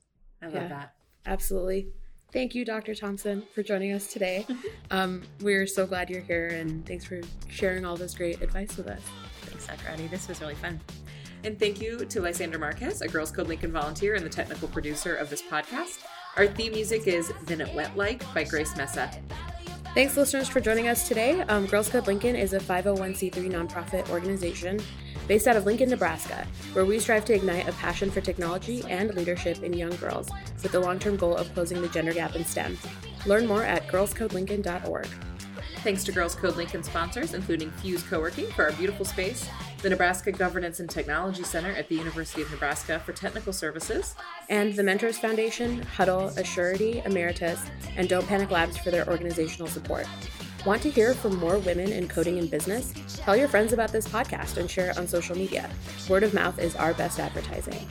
I 0.42 0.46
love 0.46 0.54
Yeah. 0.54 0.68
that. 0.68 0.94
Absolutely. 1.24 1.88
Thank 2.32 2.54
you, 2.54 2.64
Dr. 2.64 2.92
Thomsen, 2.92 3.48
for 3.54 3.62
joining 3.62 3.92
us 3.92 4.06
today. 4.12 4.46
Um, 4.92 5.24
we're 5.40 5.66
so 5.66 5.84
glad 5.84 6.08
you're 6.08 6.20
here, 6.20 6.46
and 6.46 6.86
thanks 6.86 7.04
for 7.04 7.20
sharing 7.48 7.84
all 7.84 7.96
this 7.96 8.14
great 8.14 8.40
advice 8.40 8.76
with 8.76 8.86
us. 8.86 9.02
Thanks, 9.42 9.66
Akriti. 9.66 10.08
This 10.08 10.28
was 10.28 10.40
really 10.40 10.54
fun. 10.54 10.80
And 11.42 11.58
thank 11.58 11.80
you 11.80 12.04
to 12.04 12.20
Lysander 12.20 12.56
Marquez, 12.56 13.02
a 13.02 13.08
Girls 13.08 13.32
Code 13.32 13.48
Lincoln 13.48 13.72
volunteer 13.72 14.14
and 14.14 14.24
the 14.24 14.30
technical 14.30 14.68
producer 14.68 15.16
of 15.16 15.28
this 15.28 15.42
podcast. 15.42 16.04
Our 16.36 16.46
theme 16.46 16.72
music 16.72 17.08
is 17.08 17.32
Then 17.46 17.60
It 17.60 17.74
Went 17.74 17.96
Like 17.96 18.22
by 18.32 18.44
Grace 18.44 18.76
Mesa. 18.76 19.10
Thanks, 19.92 20.16
listeners, 20.16 20.48
for 20.48 20.60
joining 20.60 20.86
us 20.86 21.08
today. 21.08 21.40
Um, 21.42 21.66
Girls 21.66 21.88
Code 21.88 22.06
Lincoln 22.06 22.36
is 22.36 22.52
a 22.52 22.60
501c3 22.60 23.50
nonprofit 23.50 24.08
organization 24.10 24.78
based 25.26 25.46
out 25.46 25.56
of 25.56 25.66
Lincoln, 25.66 25.90
Nebraska, 25.90 26.46
where 26.72 26.84
we 26.84 26.98
strive 26.98 27.24
to 27.26 27.34
ignite 27.34 27.68
a 27.68 27.72
passion 27.72 28.10
for 28.10 28.20
technology 28.20 28.82
and 28.88 29.14
leadership 29.14 29.62
in 29.62 29.72
young 29.72 29.94
girls 29.96 30.28
with 30.62 30.72
the 30.72 30.80
long 30.80 30.98
term 30.98 31.16
goal 31.16 31.36
of 31.36 31.52
closing 31.54 31.80
the 31.82 31.88
gender 31.88 32.12
gap 32.12 32.34
in 32.36 32.44
STEM. 32.44 32.78
Learn 33.26 33.46
more 33.46 33.62
at 33.62 33.86
girlscodelincoln.org. 33.88 35.08
Thanks 35.86 36.02
to 36.04 36.12
Girls 36.12 36.34
Code 36.34 36.56
Lincoln 36.56 36.82
sponsors, 36.82 37.34
including 37.34 37.70
Fuse 37.70 38.02
Co-working 38.02 38.46
for 38.52 38.64
our 38.64 38.72
beautiful 38.72 39.04
space, 39.04 39.48
the 39.82 39.90
Nebraska 39.90 40.32
Governance 40.32 40.80
and 40.80 40.90
Technology 40.90 41.44
Center 41.44 41.70
at 41.70 41.88
the 41.88 41.94
University 41.94 42.42
of 42.42 42.50
Nebraska 42.50 42.98
for 42.98 43.12
technical 43.12 43.52
services, 43.52 44.16
And 44.48 44.74
the 44.74 44.82
Mentors 44.82 45.18
Foundation, 45.18 45.82
Huddle, 45.82 46.30
Assurity, 46.30 47.06
Emeritus, 47.06 47.60
and 47.96 48.08
Don't 48.08 48.26
Panic 48.26 48.50
Labs 48.50 48.76
for 48.76 48.90
their 48.90 49.08
organizational 49.08 49.68
support. 49.68 50.06
Want 50.66 50.82
to 50.82 50.90
hear 50.90 51.14
from 51.14 51.36
more 51.36 51.60
women 51.60 51.92
in 51.92 52.08
coding 52.08 52.40
and 52.40 52.50
business? 52.50 52.92
Tell 53.18 53.36
your 53.36 53.46
friends 53.46 53.72
about 53.72 53.92
this 53.92 54.08
podcast 54.08 54.56
and 54.56 54.68
share 54.68 54.90
it 54.90 54.98
on 54.98 55.06
social 55.06 55.36
media. 55.38 55.70
Word 56.08 56.24
of 56.24 56.34
mouth 56.34 56.58
is 56.58 56.74
our 56.74 56.92
best 56.92 57.20
advertising. 57.20 57.86